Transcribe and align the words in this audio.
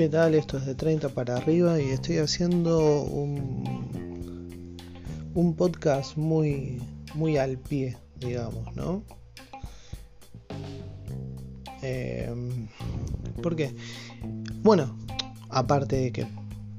¿Qué 0.00 0.08
tal? 0.08 0.34
Esto 0.34 0.56
es 0.56 0.64
de 0.64 0.74
30 0.74 1.10
para 1.10 1.36
arriba 1.36 1.78
y 1.78 1.90
estoy 1.90 2.16
haciendo 2.16 3.02
un, 3.02 4.78
un 5.34 5.54
podcast 5.54 6.16
muy, 6.16 6.80
muy 7.12 7.36
al 7.36 7.58
pie, 7.58 7.98
digamos, 8.18 8.74
¿no? 8.74 9.02
Eh, 11.82 12.32
¿Por 13.42 13.56
qué? 13.56 13.74
Bueno, 14.62 14.96
aparte 15.50 15.96
de 15.96 16.12
que 16.12 16.26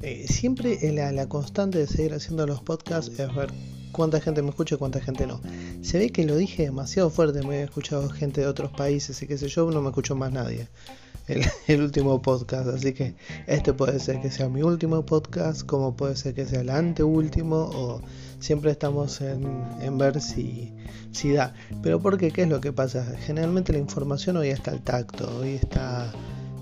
eh, 0.02 0.26
siempre 0.28 0.80
la, 0.92 1.12
la 1.12 1.30
constante 1.30 1.78
de 1.78 1.86
seguir 1.86 2.16
haciendo 2.16 2.48
los 2.48 2.64
podcasts 2.64 3.20
es 3.20 3.36
ver 3.36 3.52
cuánta 3.92 4.20
gente 4.20 4.42
me 4.42 4.50
escucha 4.50 4.74
y 4.74 4.78
cuánta 4.80 5.00
gente 5.00 5.28
no. 5.28 5.42
Se 5.84 6.00
ve 6.00 6.10
que 6.10 6.26
lo 6.26 6.36
dije 6.38 6.64
demasiado 6.64 7.12
fuerte, 7.12 7.44
me 7.44 7.60
he 7.60 7.64
escuchado 7.66 8.10
gente 8.10 8.42
de 8.42 8.48
otros 8.48 8.72
países 8.72 9.22
y 9.22 9.28
qué 9.28 9.38
sé 9.38 9.48
yo, 9.48 9.70
no 9.70 9.80
me 9.80 9.90
escucho 9.90 10.16
más 10.16 10.32
nadie 10.32 10.68
el, 11.68 11.82
último 11.82 12.22
podcast. 12.22 12.68
Así 12.68 12.94
que 12.94 13.16
este 13.48 13.74
puede 13.74 14.00
ser 14.00 14.22
que 14.22 14.32
sea 14.32 14.50
mi 14.50 14.62
último 14.64 15.06
podcast, 15.06 15.66
como 15.66 15.96
puede 15.96 16.16
ser 16.16 16.34
que 16.34 16.46
sea 16.46 16.62
el 16.62 16.70
anteúltimo, 16.70 17.70
o 17.74 18.02
siempre 18.40 18.72
estamos 18.72 19.22
en, 19.22 19.98
ver 19.98 20.22
si, 20.22 20.74
si 21.12 21.34
da. 21.34 21.54
Pero 21.82 22.00
porque, 22.00 22.32
¿qué 22.32 22.44
es 22.44 22.50
lo 22.50 22.62
que 22.62 22.74
pasa? 22.74 23.06
Generalmente 23.26 23.74
la 23.74 23.80
información 23.80 24.38
hoy 24.38 24.50
está 24.50 24.72
al 24.72 24.82
tacto, 24.82 25.40
hoy 25.40 25.56
está 25.56 26.12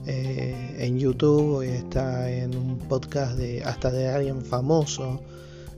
eh, 0.06 0.76
en 0.80 1.00
YouTube, 1.00 1.58
hoy 1.58 1.68
está 1.68 2.30
en 2.32 2.56
un 2.56 2.78
podcast 2.78 3.38
de 3.38 3.64
hasta 3.64 3.92
de 3.92 4.10
alguien 4.10 4.44
famoso. 4.44 5.22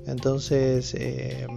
Entonces, 0.07 0.95
eh, 0.95 1.47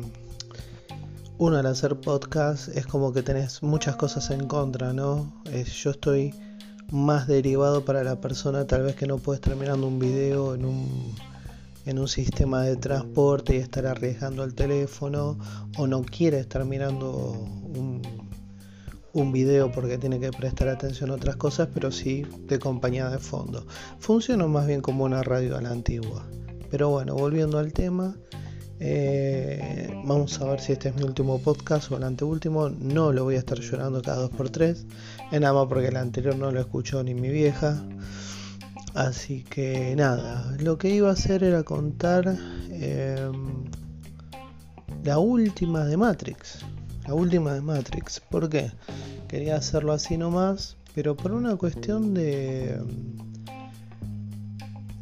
uno 1.38 1.56
al 1.56 1.66
hacer 1.66 1.96
podcast 1.96 2.68
es 2.68 2.86
como 2.86 3.12
que 3.12 3.22
tenés 3.22 3.62
muchas 3.62 3.96
cosas 3.96 4.30
en 4.30 4.46
contra, 4.46 4.92
¿no? 4.92 5.32
yo 5.82 5.90
estoy 5.90 6.34
más 6.90 7.26
derivado 7.26 7.84
para 7.84 8.04
la 8.04 8.20
persona 8.20 8.66
tal 8.66 8.82
vez 8.82 8.96
que 8.96 9.06
no 9.06 9.18
puede 9.18 9.36
estar 9.36 9.56
mirando 9.56 9.86
un 9.86 9.98
video 9.98 10.54
en 10.54 10.64
un, 10.64 11.14
en 11.86 11.98
un 11.98 12.08
sistema 12.08 12.62
de 12.62 12.76
transporte 12.76 13.56
y 13.56 13.58
estar 13.58 13.86
arriesgando 13.86 14.44
el 14.44 14.54
teléfono 14.54 15.38
o 15.78 15.86
no 15.86 16.02
quiere 16.02 16.38
estar 16.38 16.64
mirando 16.64 17.08
un, 17.74 18.02
un 19.14 19.32
video 19.32 19.70
porque 19.70 19.96
tiene 19.96 20.18
que 20.18 20.30
prestar 20.32 20.68
atención 20.68 21.10
a 21.10 21.14
otras 21.14 21.36
cosas, 21.36 21.68
pero 21.72 21.90
sí 21.90 22.26
de 22.48 22.58
compañía 22.58 23.08
de 23.08 23.18
fondo. 23.18 23.64
Funciona 23.98 24.46
más 24.46 24.66
bien 24.66 24.80
como 24.80 25.04
una 25.04 25.22
radio 25.22 25.56
a 25.56 25.62
la 25.62 25.70
antigua. 25.70 26.26
Pero 26.70 26.90
bueno, 26.90 27.14
volviendo 27.14 27.58
al 27.58 27.72
tema, 27.72 28.16
eh, 28.86 29.88
vamos 30.04 30.38
a 30.42 30.44
ver 30.44 30.60
si 30.60 30.72
este 30.72 30.90
es 30.90 30.94
mi 30.94 31.04
último 31.04 31.38
podcast 31.38 31.90
o 31.90 31.96
el 31.96 32.02
anteúltimo. 32.02 32.68
No 32.68 33.12
lo 33.12 33.24
voy 33.24 33.36
a 33.36 33.38
estar 33.38 33.58
llorando 33.58 34.02
cada 34.02 34.18
dos 34.18 34.30
por 34.30 34.50
tres. 34.50 34.84
Es 35.32 35.40
nada 35.40 35.54
más 35.54 35.68
porque 35.68 35.88
el 35.88 35.96
anterior 35.96 36.36
no 36.36 36.50
lo 36.50 36.60
escuchó 36.60 37.02
ni 37.02 37.14
mi 37.14 37.30
vieja. 37.30 37.82
Así 38.92 39.42
que 39.42 39.96
nada, 39.96 40.54
lo 40.60 40.76
que 40.76 40.90
iba 40.90 41.08
a 41.08 41.14
hacer 41.14 41.44
era 41.44 41.62
contar 41.62 42.36
em, 42.68 43.64
la 45.02 45.18
última 45.18 45.86
de 45.86 45.96
Matrix. 45.96 46.58
La 47.08 47.14
última 47.14 47.54
de 47.54 47.62
Matrix. 47.62 48.20
¿Por 48.20 48.50
qué? 48.50 48.70
Quería 49.28 49.56
hacerlo 49.56 49.94
así 49.94 50.18
nomás, 50.18 50.76
pero 50.94 51.16
por 51.16 51.32
una 51.32 51.56
cuestión 51.56 52.12
de 52.12 52.78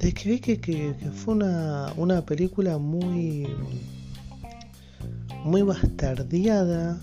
es 0.09 0.15
que 0.15 0.29
vi 0.29 0.41
que, 0.41 0.95
fue 1.15 1.35
una, 1.35 1.93
una, 1.97 2.25
película 2.27 2.79
muy. 2.79 3.47
muy 5.45 5.63
bastardeada. 5.63 6.99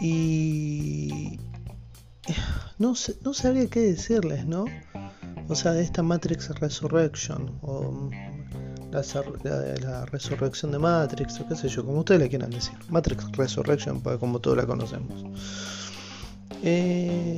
Y. 0.00 1.38
No, 2.78 2.94
no 3.22 3.34
sabría 3.34 3.66
qué 3.68 3.80
decirles, 3.80 4.46
¿no? 4.46 4.66
O 5.48 5.54
sea, 5.54 5.72
de 5.72 5.82
esta 5.82 6.02
Matrix 6.02 6.48
Resurrection. 6.60 7.58
O 7.62 8.10
la, 9.42 9.76
la, 9.82 10.06
resurrección 10.06 10.70
de 10.72 10.78
Matrix, 10.78 11.40
o 11.40 11.48
qué 11.48 11.56
sé 11.56 11.68
yo, 11.68 11.84
como 11.84 12.00
ustedes 12.00 12.20
le 12.20 12.28
quieran 12.28 12.50
decir. 12.50 12.74
Matrix 12.90 13.30
Resurrection, 13.32 14.00
pues 14.00 14.18
como 14.18 14.38
todos 14.38 14.56
la 14.56 14.66
conocemos. 14.66 15.24
Eh, 16.66 17.36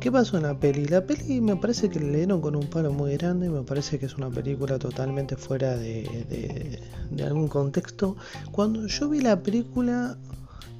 ¿Qué 0.00 0.10
pasó 0.10 0.36
en 0.36 0.42
la 0.42 0.58
peli? 0.58 0.86
La 0.86 1.06
peli 1.06 1.40
me 1.40 1.54
parece 1.54 1.88
que 1.88 2.00
le 2.00 2.16
dieron 2.16 2.40
con 2.40 2.56
un 2.56 2.66
palo 2.66 2.92
muy 2.92 3.16
grande, 3.16 3.48
me 3.48 3.62
parece 3.62 4.00
que 4.00 4.06
es 4.06 4.16
una 4.16 4.30
película 4.30 4.80
totalmente 4.80 5.36
fuera 5.36 5.76
de, 5.76 6.80
algún 7.24 7.46
contexto. 7.46 8.16
Cuando 8.50 8.88
yo 8.88 9.08
vi 9.08 9.20
la 9.20 9.40
película 9.40 10.18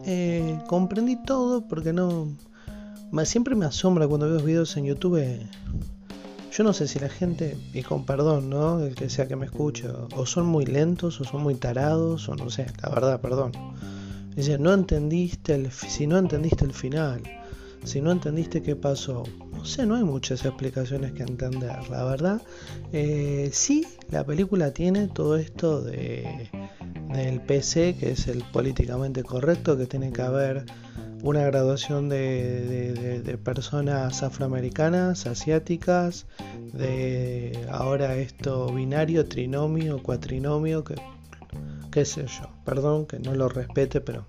eh, 0.04 0.58
comprendí 0.66 1.22
todo 1.24 1.68
porque 1.68 1.92
no... 1.92 2.32
siempre 3.24 3.54
me 3.54 3.64
asombra 3.64 4.08
cuando 4.08 4.28
veo 4.28 4.40
videos 4.40 4.76
en 4.76 4.86
YouTube. 4.86 5.22
Yo 6.50 6.64
no 6.64 6.72
sé 6.72 6.88
si 6.88 6.98
la 6.98 7.08
gente, 7.08 7.56
y 7.72 7.82
con 7.82 8.04
perdón, 8.04 8.50
¿no? 8.50 8.80
El 8.80 8.96
que 8.96 9.08
sea 9.08 9.28
que 9.28 9.36
me 9.36 9.46
escuche, 9.46 9.86
o 10.16 10.26
son 10.26 10.46
muy 10.46 10.66
lentos, 10.66 11.20
o 11.20 11.24
son 11.24 11.44
muy 11.44 11.54
tarados, 11.54 12.28
o 12.28 12.34
no 12.34 12.50
sé, 12.50 12.66
la 12.82 12.88
verdad, 12.88 13.20
perdón. 13.20 13.52
Dice, 14.34 14.58
no 14.58 14.72
entendiste 14.72 15.54
el, 15.54 15.70
si 15.70 16.08
no 16.08 16.18
entendiste 16.18 16.64
el 16.64 16.72
final 16.72 17.22
si 17.84 18.00
no 18.00 18.10
entendiste 18.10 18.62
qué 18.62 18.76
pasó, 18.76 19.24
no 19.52 19.64
sé, 19.64 19.86
no 19.86 19.94
hay 19.96 20.04
muchas 20.04 20.44
explicaciones 20.44 21.12
que 21.12 21.22
entender, 21.22 21.88
la 21.90 22.04
verdad. 22.04 22.42
Eh, 22.92 23.50
sí, 23.52 23.86
la 24.10 24.24
película 24.24 24.72
tiene 24.72 25.08
todo 25.08 25.36
esto 25.36 25.82
de, 25.82 26.50
del 27.12 27.40
PC, 27.40 27.96
que 27.96 28.12
es 28.12 28.26
el 28.26 28.42
políticamente 28.52 29.22
correcto, 29.22 29.76
que 29.76 29.86
tiene 29.86 30.12
que 30.12 30.22
haber 30.22 30.64
una 31.22 31.42
graduación 31.44 32.08
de, 32.08 33.20
de, 33.22 33.38
personas 33.38 34.22
afroamericanas, 34.22 35.26
asiáticas, 35.26 36.26
de 36.72 37.66
ahora 37.70 38.16
esto 38.16 38.72
binario, 38.72 39.26
trinomio, 39.26 40.02
cuatrinomio, 40.02 40.84
que 40.84 40.96
qué 41.90 42.04
sé 42.04 42.26
yo, 42.26 42.48
perdón 42.64 43.06
que 43.06 43.20
no 43.20 43.34
lo 43.34 43.48
respete, 43.48 44.00
pero 44.00 44.26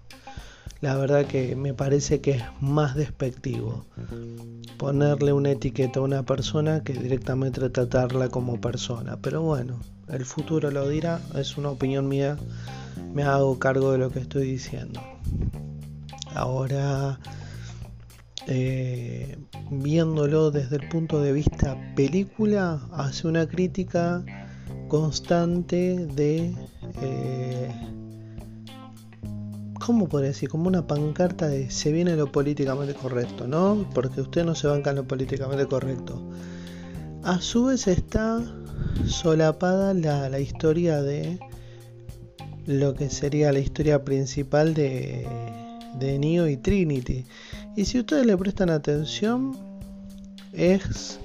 la 0.86 0.96
verdad 0.98 1.26
que 1.26 1.56
me 1.56 1.74
parece 1.74 2.22
que 2.22 2.30
es 2.30 2.44
más 2.62 2.94
despectivo 2.94 3.86
ponerle 4.78 5.34
una 5.34 5.50
etiqueta 5.50 6.00
a 6.00 6.04
una 6.04 6.22
persona 6.22 6.84
que 6.84 6.94
directamente 6.94 7.68
tratarla 7.72 8.30
como 8.30 8.62
persona. 8.62 9.18
Pero 9.20 9.42
bueno, 9.42 9.80
el 10.10 10.26
futuro 10.26 10.70
lo 10.70 10.88
dirá, 10.88 11.20
es 11.34 11.58
una 11.58 11.72
opinión 11.72 12.08
mía, 12.08 12.38
me 13.16 13.24
hago 13.24 13.58
cargo 13.58 13.94
de 13.94 13.98
lo 13.98 14.12
que 14.12 14.20
estoy 14.20 14.46
diciendo. 14.46 15.02
Ahora, 16.36 17.20
eh, 18.46 19.40
viéndolo 19.72 20.52
desde 20.52 20.76
el 20.76 20.88
punto 20.88 21.20
de 21.20 21.34
vista 21.34 21.76
película, 21.96 22.80
hace 22.92 23.28
una 23.28 23.48
crítica 23.48 24.24
constante 24.88 26.06
de... 26.14 26.54
Eh, 27.02 27.74
¿cómo 29.86 30.10
podría 30.10 30.30
decir? 30.30 30.50
Como 30.50 30.68
una 30.68 30.88
pancarta 30.88 31.48
de 31.48 31.70
se 31.70 31.92
viene 31.92 32.16
lo 32.16 32.32
políticamente 32.32 32.96
correcto, 32.96 33.48
¿no? 33.48 33.88
Porque 33.94 34.22
usted 34.22 34.44
no 34.44 34.56
se 34.56 34.68
banca 34.68 34.90
en 34.90 34.96
lo 34.96 35.08
políticamente 35.08 35.68
correcto. 35.68 36.22
A 37.24 37.40
su 37.40 37.66
vez 37.66 37.88
está 37.88 38.42
solapada 39.06 39.94
la, 39.94 40.30
la 40.30 40.40
historia 40.40 41.02
de 41.02 41.40
lo 42.66 42.96
que 42.96 43.10
sería 43.10 43.52
la 43.52 43.60
historia 43.60 44.04
principal 44.04 44.74
de, 44.74 45.28
de 46.00 46.18
Neo 46.18 46.48
y 46.48 46.58
Trinity. 46.58 47.26
Y 47.76 47.86
si 47.86 48.00
ustedes 48.00 48.26
le 48.26 48.36
prestan 48.38 48.72
atención, 48.72 49.56
es 50.52 51.20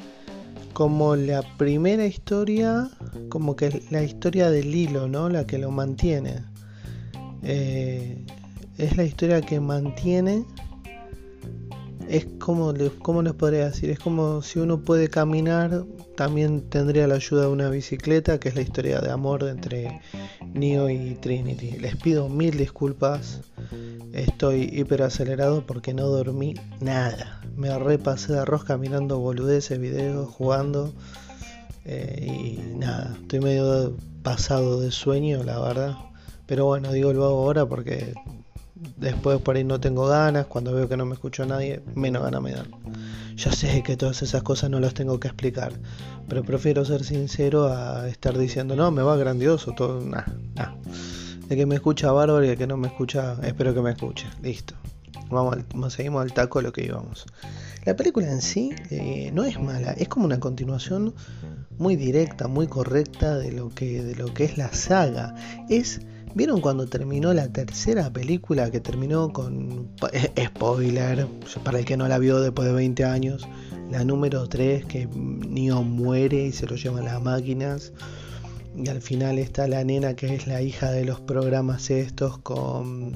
como 0.75 1.17
la 1.17 1.43
primera 1.57 2.05
historia, 2.05 2.91
como 3.31 3.57
que 3.57 3.83
la 3.91 4.03
historia 4.03 4.51
del 4.51 4.75
hilo, 4.75 5.09
¿no? 5.09 5.31
La 5.31 5.47
que 5.47 5.57
lo 5.57 5.71
mantiene. 5.71 6.45
Eh, 7.43 8.23
es 8.81 8.97
la 8.97 9.05
historia 9.05 9.41
que 9.41 9.61
mantiene. 9.61 10.45
Es 12.09 12.27
como, 12.41 12.75
¿cómo 13.03 13.23
les 13.23 13.35
podría 13.35 13.67
decir? 13.67 13.91
Es 13.91 14.01
como 14.01 14.43
si 14.43 14.59
uno 14.59 14.81
puede 14.81 15.09
caminar, 15.09 15.85
también 16.17 16.63
tendría 16.69 17.07
la 17.07 17.15
ayuda 17.15 17.43
de 17.43 17.49
una 17.49 17.71
bicicleta, 17.71 18.41
que 18.41 18.49
es 18.49 18.57
la 18.57 18.63
historia 18.63 19.01
de 19.01 19.11
amor 19.11 19.45
entre 19.45 20.01
Neo 20.55 20.91
y 20.91 21.15
Trinity. 21.15 21.73
Les 21.73 21.95
pido 21.97 22.29
mil 22.29 22.57
disculpas, 22.57 23.43
estoy 24.13 24.71
hiper 24.73 25.03
acelerado 25.03 25.65
porque 25.67 25.95
no 25.95 26.07
dormí 26.07 26.55
nada. 26.81 27.43
Me 27.57 27.79
repasé 27.79 28.33
de 28.33 28.41
arroz 28.41 28.65
caminando 28.65 29.21
boludeces, 29.21 29.79
videos, 29.79 30.29
jugando. 30.31 30.93
Eh, 31.85 32.59
y 32.59 32.77
nada, 32.77 33.17
estoy 33.21 33.41
medio 33.41 33.97
pasado 34.23 34.81
de 34.81 34.91
sueño, 34.91 35.45
la 35.45 35.61
verdad. 35.61 35.97
Pero 36.47 36.65
bueno, 36.65 36.91
digo 36.91 37.13
lo 37.13 37.25
hago 37.25 37.43
ahora 37.45 37.67
porque 37.67 38.15
después 38.97 39.41
por 39.41 39.57
ahí 39.57 39.65
no 39.65 39.81
tengo 39.81 40.07
ganas, 40.07 40.47
cuando 40.47 40.73
veo 40.73 40.89
que 40.89 40.97
no 40.97 41.05
me 41.05 41.15
escucho 41.15 41.43
a 41.43 41.47
nadie, 41.47 41.83
menos 41.95 42.23
ganas 42.23 42.43
me 42.43 42.53
dan. 42.53 42.69
Ya 43.37 43.53
sé 43.53 43.83
que 43.83 43.97
todas 43.97 44.23
esas 44.23 44.43
cosas 44.43 44.71
no 44.71 44.81
las 44.81 44.95
tengo 44.95 45.19
que 45.21 45.29
explicar, 45.29 45.73
pero 46.29 46.43
prefiero 46.43 46.85
ser 46.85 47.05
sincero 47.05 47.67
a 47.67 48.09
estar 48.09 48.37
diciendo, 48.37 48.77
no, 48.77 48.91
me 48.91 49.03
va 49.03 49.17
grandioso, 49.17 49.73
todo, 49.73 50.01
nada, 50.01 50.35
nah. 50.55 50.75
El 51.49 51.57
que 51.57 51.67
me 51.67 51.75
escucha 51.75 52.13
bárbaro 52.13 52.45
y 52.45 52.49
el 52.49 52.57
que 52.57 52.67
no 52.67 52.77
me 52.77 52.89
escucha, 52.89 53.37
espero 53.43 53.75
que 53.75 53.81
me 53.81 53.91
escuche, 53.91 54.27
listo. 54.43 54.75
vamos, 55.31 55.57
seguimos 55.93 56.23
al 56.23 56.33
taco 56.33 56.61
lo 56.63 56.73
que 56.73 56.85
íbamos. 56.85 57.27
La 57.85 57.97
película 57.97 58.31
en 58.31 58.43
sí 58.43 58.73
eh, 58.91 59.31
no 59.33 59.45
es 59.45 59.59
mala, 59.59 59.93
es 59.93 60.07
como 60.09 60.27
una 60.27 60.39
continuación 60.39 61.15
muy 61.79 61.97
directa, 61.97 62.47
muy 62.47 62.67
correcta 62.67 63.39
de 63.39 63.53
lo 63.53 63.71
que, 63.71 64.03
de 64.03 64.15
lo 64.15 64.33
que 64.35 64.45
es 64.45 64.59
la 64.59 64.73
saga. 64.73 65.35
Es 65.71 66.03
¿Vieron 66.33 66.61
cuando 66.61 66.87
terminó 66.87 67.35
la 67.35 67.49
tercera 67.49 68.13
película 68.13 68.71
que 68.71 68.79
terminó 68.79 69.33
con 69.33 69.89
spoiler 70.39 71.27
para 71.65 71.81
el 71.81 71.85
que 71.85 71.97
no 71.97 72.07
la 72.07 72.19
vio 72.19 72.41
después 72.41 72.69
de 72.69 72.75
20 72.75 73.05
años? 73.05 73.49
La 73.91 74.05
número 74.05 74.49
3 74.49 74.85
que 74.85 75.09
Neo 75.09 75.83
muere 75.83 76.45
y 76.45 76.53
se 76.53 76.67
lo 76.67 76.77
llevan 76.77 77.07
las 77.07 77.21
máquinas. 77.21 77.93
Y 78.77 78.89
al 78.89 79.03
final 79.03 79.39
está 79.41 79.67
la 79.67 79.83
nena 79.83 80.15
que 80.15 80.33
es 80.33 80.47
la 80.47 80.63
hija 80.63 80.93
de 80.93 81.05
los 81.05 81.21
programas 81.21 81.91
estos 81.91 82.39
con 82.39 83.13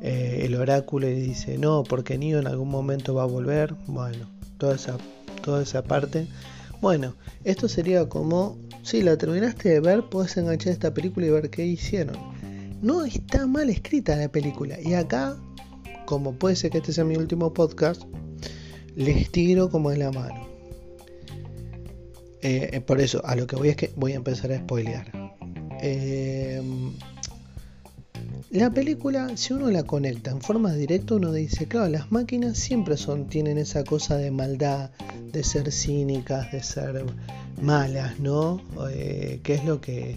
eh, 0.00 0.40
el 0.44 0.54
oráculo 0.54 1.08
y 1.08 1.14
dice 1.14 1.58
no 1.58 1.82
porque 1.84 2.16
Neo 2.16 2.38
en 2.38 2.46
algún 2.46 2.70
momento 2.70 3.14
va 3.14 3.24
a 3.24 3.26
volver. 3.26 3.74
Bueno, 3.86 4.30
toda 4.56 4.76
esa, 4.76 4.96
toda 5.42 5.62
esa 5.62 5.82
parte. 5.82 6.26
Bueno, 6.80 7.14
esto 7.44 7.68
sería 7.68 8.08
como 8.08 8.56
si 8.86 9.02
la 9.02 9.18
terminaste 9.18 9.68
de 9.68 9.80
ver, 9.80 10.04
puedes 10.04 10.36
enganchar 10.36 10.72
esta 10.72 10.94
película 10.94 11.26
y 11.26 11.30
ver 11.30 11.50
qué 11.50 11.66
hicieron. 11.66 12.16
No 12.80 13.04
está 13.04 13.44
mal 13.44 13.68
escrita 13.68 14.14
la 14.14 14.28
película. 14.28 14.80
Y 14.80 14.94
acá, 14.94 15.36
como 16.06 16.34
puede 16.34 16.54
ser 16.54 16.70
que 16.70 16.78
este 16.78 16.92
sea 16.92 17.04
mi 17.04 17.16
último 17.16 17.52
podcast, 17.52 18.02
les 18.94 19.28
tiro 19.32 19.70
como 19.70 19.90
en 19.90 19.98
la 19.98 20.12
mano. 20.12 20.46
Eh, 22.42 22.70
eh, 22.74 22.80
por 22.80 23.00
eso, 23.00 23.26
a 23.26 23.34
lo 23.34 23.48
que 23.48 23.56
voy 23.56 23.70
es 23.70 23.76
que 23.76 23.90
voy 23.96 24.12
a 24.12 24.16
empezar 24.16 24.52
a 24.52 24.58
spoilear. 24.58 25.10
Eh, 25.82 26.62
la 28.50 28.70
película, 28.70 29.36
si 29.36 29.52
uno 29.52 29.70
la 29.70 29.82
conecta 29.82 30.30
en 30.30 30.40
forma 30.40 30.72
directa, 30.72 31.14
uno 31.14 31.32
dice, 31.32 31.66
claro, 31.66 31.88
las 31.88 32.12
máquinas 32.12 32.56
siempre 32.56 32.96
son, 32.96 33.26
tienen 33.26 33.58
esa 33.58 33.84
cosa 33.84 34.16
de 34.16 34.30
maldad, 34.30 34.90
de 35.32 35.42
ser 35.44 35.72
cínicas, 35.72 36.52
de 36.52 36.62
ser 36.62 37.04
malas, 37.60 38.18
¿no? 38.20 38.60
Eh, 38.90 39.40
que 39.42 39.54
es 39.54 39.64
lo 39.64 39.80
que 39.80 40.16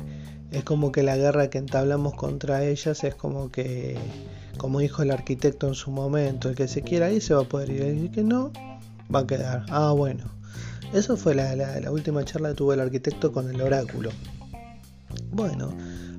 es 0.51 0.63
como 0.63 0.91
que 0.91 1.03
la 1.03 1.15
guerra 1.15 1.49
que 1.49 1.57
entablamos 1.57 2.15
contra 2.15 2.63
ellas 2.63 3.03
es 3.03 3.15
como 3.15 3.51
que, 3.51 3.97
como 4.57 4.79
dijo 4.79 5.03
el 5.03 5.11
arquitecto 5.11 5.67
en 5.67 5.75
su 5.75 5.91
momento, 5.91 6.49
el 6.49 6.55
que 6.55 6.67
se 6.67 6.81
quiera 6.81 7.11
ir 7.11 7.21
se 7.21 7.33
va 7.33 7.41
a 7.41 7.47
poder 7.47 7.69
ir, 7.69 7.81
el 7.81 8.11
que 8.11 8.23
no, 8.23 8.51
va 9.13 9.19
a 9.19 9.27
quedar. 9.27 9.65
Ah, 9.69 9.91
bueno. 9.91 10.25
Eso 10.93 11.17
fue 11.17 11.35
la, 11.35 11.55
la 11.55 11.91
última 11.91 12.25
charla 12.25 12.49
que 12.49 12.55
tuvo 12.55 12.73
el 12.73 12.79
arquitecto 12.79 13.31
con 13.31 13.47
el 13.47 13.61
oráculo. 13.61 14.09
Bueno, 15.31 15.71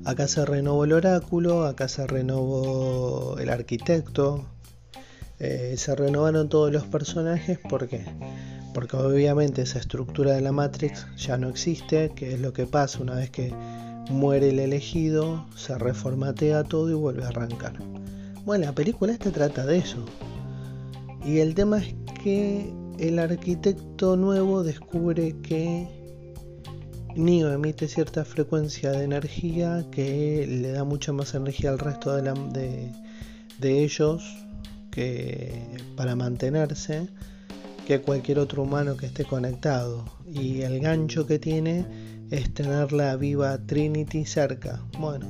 acá 0.05 0.27
se 0.27 0.45
renovó 0.45 0.85
el 0.85 0.93
oráculo, 0.93 1.65
acá 1.65 1.87
se 1.87 2.07
renovó 2.07 3.37
el 3.39 3.49
arquitecto, 3.49 4.45
eh, 5.39 5.75
se 5.77 5.95
renovaron 5.95 6.49
todos 6.49 6.71
los 6.71 6.83
personajes, 6.85 7.59
¿por 7.69 7.87
qué? 7.87 8.05
Porque 8.73 8.97
obviamente 8.97 9.61
esa 9.61 9.79
estructura 9.79 10.33
de 10.33 10.41
la 10.41 10.51
Matrix 10.51 11.07
ya 11.17 11.37
no 11.37 11.49
existe, 11.49 12.11
que 12.15 12.33
es 12.33 12.39
lo 12.39 12.53
que 12.53 12.65
pasa 12.65 13.01
una 13.01 13.15
vez 13.15 13.29
que 13.29 13.53
muere 14.09 14.49
el 14.49 14.59
elegido, 14.59 15.45
se 15.55 15.77
reformatea 15.77 16.63
todo 16.63 16.89
y 16.89 16.93
vuelve 16.93 17.23
a 17.23 17.29
arrancar. 17.29 17.73
Bueno, 18.45 18.65
la 18.65 18.73
película 18.73 19.13
esta 19.13 19.31
trata 19.31 19.65
de 19.65 19.77
eso. 19.77 20.05
Y 21.23 21.39
el 21.39 21.53
tema 21.53 21.77
es 21.77 21.93
que 22.23 22.73
el 22.97 23.19
arquitecto 23.19 24.15
nuevo 24.17 24.63
descubre 24.63 25.35
que 25.41 26.00
Neo 27.15 27.51
emite 27.51 27.87
cierta 27.87 28.23
frecuencia 28.23 28.91
de 28.91 29.03
energía 29.03 29.85
que 29.91 30.47
le 30.47 30.71
da 30.71 30.83
mucha 30.83 31.11
más 31.11 31.33
energía 31.33 31.69
al 31.69 31.79
resto 31.79 32.15
de, 32.15 32.91
de, 33.59 33.83
ellos 33.83 34.23
que 34.91 35.61
para 35.95 36.15
mantenerse 36.15 37.09
que 37.85 37.99
cualquier 38.01 38.39
otro 38.39 38.63
humano 38.63 38.95
que 38.95 39.07
esté 39.07 39.25
conectado. 39.25 40.05
Y 40.25 40.61
el 40.61 40.79
gancho 40.79 41.25
que 41.25 41.39
tiene 41.39 41.85
es 42.29 42.53
tener 42.53 42.93
la 42.93 43.17
viva 43.17 43.57
Trinity 43.65 44.25
cerca. 44.25 44.81
Bueno, 44.97 45.27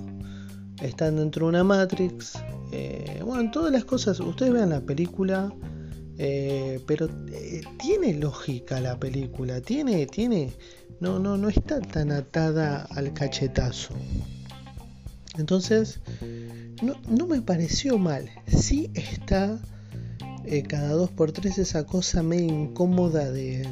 están 0.82 1.16
dentro 1.16 1.48
de 1.48 1.50
una 1.50 1.64
Matrix. 1.64 2.34
Eh, 2.72 3.22
bueno, 3.26 3.50
todas 3.52 3.72
las 3.72 3.86
cosas. 3.86 4.20
Ustedes 4.20 4.54
vean 4.54 4.70
la 4.70 4.82
película. 4.82 5.52
Eh, 6.18 6.80
pero 6.86 7.10
eh, 7.32 7.62
tiene 7.80 8.14
lógica 8.14 8.80
la 8.80 9.00
película. 9.00 9.62
Tiene, 9.62 10.06
tiene 10.06 10.52
no, 11.02 11.20
no, 11.20 11.36
no 11.36 11.50
está 11.50 11.82
tan 11.82 12.12
atada 12.12 12.88
al 12.92 13.14
cachetazo. 13.14 13.94
Entonces, 15.38 16.00
no, 16.82 17.28
me 17.28 17.42
pareció 17.42 17.98
mal. 17.98 18.30
Sí 18.48 18.92
está 18.94 19.60
eh, 20.46 20.64
cada 20.64 20.92
dos 20.92 21.10
por 21.10 21.32
tres 21.32 21.58
esa 21.58 21.86
cosa 21.86 22.24
medio 22.24 22.54
incómoda 22.54 23.32
de, 23.32 23.68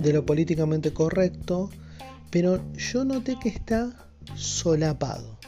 de 0.00 0.12
lo 0.12 0.26
políticamente 0.26 0.92
correcto, 0.92 1.70
pero 2.30 2.60
yo 2.74 3.04
noté 3.04 3.38
que 3.40 3.48
está 3.48 4.08
solapado. 4.34 5.38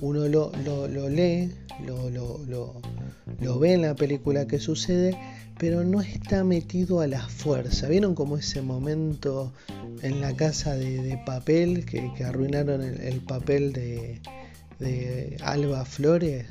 Uno 0.00 0.26
lo, 0.26 0.50
lo, 0.64 1.08
lee, 1.08 1.52
lo, 1.86 2.10
lo, 3.40 3.58
ve 3.58 3.74
en 3.74 3.82
la 3.82 3.94
película 3.94 4.46
que 4.46 4.58
sucede, 4.58 5.16
pero 5.58 5.84
no 5.84 6.00
está 6.00 6.42
metido 6.42 7.00
a 7.00 7.06
la 7.06 7.20
fuerza. 7.28 7.88
¿Vieron 7.88 8.14
como 8.14 8.36
ese 8.36 8.62
momento 8.62 9.52
en 10.02 10.20
la 10.20 10.34
casa 10.34 10.74
de, 10.74 11.20
papel 11.24 11.84
que, 11.86 12.24
arruinaron 12.24 12.82
el, 12.82 13.20
papel 13.20 13.72
de, 13.72 14.20
Alba 15.42 15.84
Flores? 15.84 16.46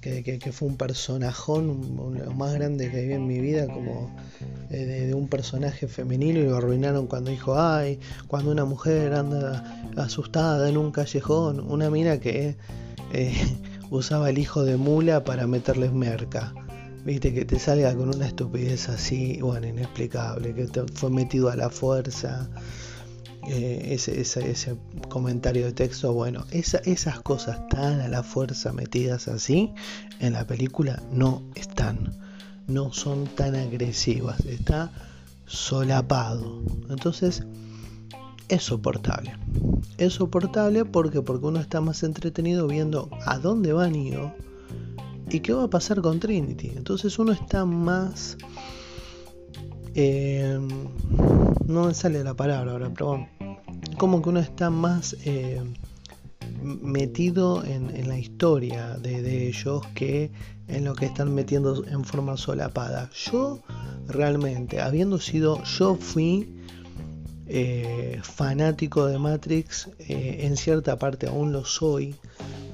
Que, 0.00 0.52
fue 0.52 0.68
un 0.68 0.76
personajón, 0.76 1.96
lo 1.96 2.34
más 2.34 2.52
grande 2.52 2.90
que 2.90 3.06
vi 3.06 3.14
en 3.14 3.26
mi 3.26 3.40
vida, 3.40 3.66
como 3.66 4.14
eh, 4.70 4.84
de, 4.84 5.14
un 5.14 5.28
personaje 5.28 5.88
femenino 5.88 6.40
y 6.40 6.44
lo 6.44 6.56
arruinaron 6.56 7.06
cuando 7.06 7.30
dijo, 7.30 7.58
ay, 7.58 7.98
cuando 8.28 8.50
una 8.50 8.66
mujer 8.66 9.14
anda 9.14 9.64
asustada 9.96 10.68
en 10.68 10.76
un 10.76 10.92
callejón, 10.92 11.60
una 11.60 11.88
mina 11.88 12.20
que 12.20 12.56
eh, 13.14 13.34
usaba 13.90 14.28
el 14.28 14.36
hijo 14.36 14.62
de 14.64 14.76
mula 14.76 15.24
para 15.24 15.46
meterles 15.46 15.92
merca. 15.92 16.52
Viste, 17.04 17.34
que 17.34 17.44
te 17.44 17.58
salga 17.58 17.94
con 17.94 18.14
una 18.14 18.26
estupidez 18.26 18.88
así, 18.88 19.38
bueno, 19.42 19.66
inexplicable, 19.66 20.54
que 20.54 20.64
te 20.66 20.84
fue 20.94 21.10
metido 21.10 21.50
a 21.50 21.56
la 21.56 21.68
fuerza. 21.68 22.48
Eh, 23.46 23.88
ese, 23.92 24.18
ese, 24.22 24.76
comentario 25.10 25.66
de 25.66 25.72
texto, 25.74 26.14
bueno, 26.14 26.46
esas 26.50 27.20
cosas 27.20 27.68
tan 27.68 28.00
a 28.00 28.08
la 28.08 28.22
fuerza 28.22 28.72
metidas 28.72 29.28
así 29.28 29.74
en 30.18 30.32
la 30.32 30.46
película 30.46 31.02
no 31.12 31.42
están, 31.54 32.16
no 32.68 32.90
son 32.94 33.26
tan 33.26 33.54
agresivas, 33.54 34.40
está 34.46 34.90
solapado. 35.44 36.62
Entonces, 36.88 37.42
es 38.48 38.62
soportable. 38.62 39.36
Es 39.98 40.14
soportable 40.14 40.86
porque, 40.86 41.20
porque 41.20 41.44
uno 41.44 41.60
está 41.60 41.82
más 41.82 42.02
entretenido 42.02 42.66
viendo 42.66 43.10
a 43.26 43.38
dónde 43.38 43.74
va 43.74 43.90
Neo 43.90 44.34
¿Y 45.30 45.40
qué 45.40 45.52
va 45.52 45.64
a 45.64 45.70
pasar 45.70 46.00
con 46.00 46.20
Trinity? 46.20 46.72
Entonces 46.76 47.18
uno 47.18 47.32
está 47.32 47.64
más... 47.64 48.36
Eh, 49.94 50.58
no 51.66 51.86
me 51.86 51.94
sale 51.94 52.22
la 52.24 52.34
palabra 52.34 52.72
ahora, 52.72 52.90
pero 52.90 53.26
como 53.96 54.20
que 54.20 54.28
uno 54.28 54.40
está 54.40 54.68
más 54.68 55.16
eh, 55.24 55.62
metido 56.62 57.64
en, 57.64 58.08
la 58.08 58.18
historia 58.18 58.96
de, 58.98 59.48
ellos 59.48 59.82
que 59.94 60.32
en 60.66 60.84
lo 60.84 60.94
que 60.94 61.06
están 61.06 61.32
metiendo 61.32 61.84
en 61.86 62.04
forma 62.04 62.36
solapada. 62.36 63.08
Yo 63.30 63.62
realmente, 64.08 64.80
habiendo 64.80 65.18
sido, 65.18 65.62
yo 65.62 65.94
fui 65.94 66.56
eh, 67.46 68.20
fanático 68.22 69.06
de 69.06 69.18
Matrix, 69.18 69.88
en 69.98 70.56
cierta 70.56 70.98
parte 70.98 71.28
aún 71.28 71.52
lo 71.52 71.64
soy, 71.64 72.16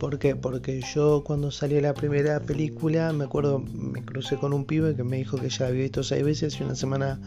¿Por 0.01 0.19
qué? 0.19 0.35
Porque 0.35 0.81
yo 0.81 1.23
cuando 1.25 1.51
salió 1.51 1.79
la 1.83 1.93
primera 1.93 2.41
película, 2.41 3.13
me 3.13 3.25
acuerdo, 3.25 3.59
me 3.59 4.03
crucé 4.03 4.39
con 4.39 4.55
un 4.55 4.65
pibe 4.65 4.97
que 4.97 5.05
me 5.05 5.19
dijo 5.19 5.37
que 5.37 5.51
ya 5.51 5.67
había 5.67 5.83
visto 5.83 6.03
seis 6.03 6.25
veces 6.25 6.59
y 6.59 6.63
una 6.63 6.75
semana 6.75 7.21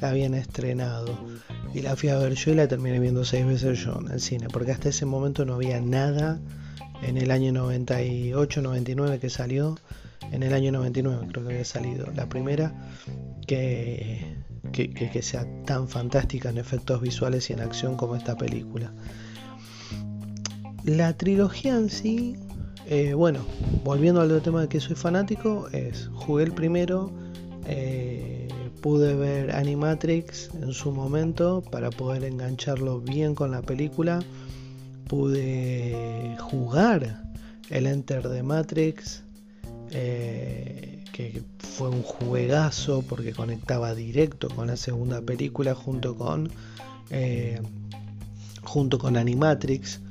la 0.00 0.08
habían 0.08 0.34
estrenado. 0.34 1.16
Y 1.72 1.82
la 1.82 1.94
fui 1.94 2.08
a 2.08 2.18
ver 2.18 2.34
yo 2.34 2.50
y 2.50 2.56
la 2.56 2.66
terminé 2.66 2.98
viendo 2.98 3.24
seis 3.24 3.46
veces 3.46 3.78
yo 3.78 4.00
en 4.00 4.10
el 4.10 4.20
cine, 4.20 4.48
porque 4.52 4.72
hasta 4.72 4.88
ese 4.88 5.06
momento 5.06 5.44
no 5.44 5.54
había 5.54 5.80
nada 5.80 6.40
en 7.00 7.16
el 7.16 7.30
año 7.30 7.52
98, 7.52 8.60
99 8.60 9.20
que 9.20 9.30
salió. 9.30 9.78
En 10.32 10.42
el 10.42 10.52
año 10.52 10.72
99 10.72 11.28
creo 11.30 11.46
que 11.46 11.52
había 11.52 11.64
salido 11.64 12.08
la 12.16 12.28
primera 12.28 12.74
que, 13.46 14.34
que, 14.72 14.90
que 14.90 15.22
sea 15.22 15.46
tan 15.64 15.86
fantástica 15.86 16.50
en 16.50 16.58
efectos 16.58 17.00
visuales 17.00 17.48
y 17.50 17.52
en 17.52 17.60
acción 17.60 17.96
como 17.96 18.16
esta 18.16 18.36
película. 18.36 18.92
La 20.86 21.12
trilogía 21.14 21.74
en 21.74 21.90
sí, 21.90 22.36
eh, 22.86 23.12
bueno, 23.14 23.40
volviendo 23.82 24.20
al 24.20 24.40
tema 24.40 24.60
de 24.60 24.68
que 24.68 24.78
soy 24.78 24.94
fanático, 24.94 25.66
es 25.72 26.08
jugué 26.14 26.44
el 26.44 26.52
primero, 26.52 27.10
eh, 27.66 28.46
pude 28.82 29.16
ver 29.16 29.50
Animatrix 29.50 30.50
en 30.54 30.72
su 30.72 30.92
momento 30.92 31.60
para 31.72 31.90
poder 31.90 32.22
engancharlo 32.22 33.00
bien 33.00 33.34
con 33.34 33.50
la 33.50 33.62
película, 33.62 34.20
pude 35.08 36.36
jugar 36.38 37.20
el 37.68 37.88
Enter 37.88 38.28
de 38.28 38.44
Matrix 38.44 39.24
eh, 39.90 41.02
que 41.12 41.42
fue 41.58 41.88
un 41.88 42.02
juegazo 42.02 43.02
porque 43.02 43.32
conectaba 43.32 43.92
directo 43.96 44.48
con 44.50 44.68
la 44.68 44.76
segunda 44.76 45.20
película 45.20 45.74
junto 45.74 46.16
con 46.16 46.48
junto 48.62 48.98
con 48.98 49.16
Animatrix. 49.16 50.05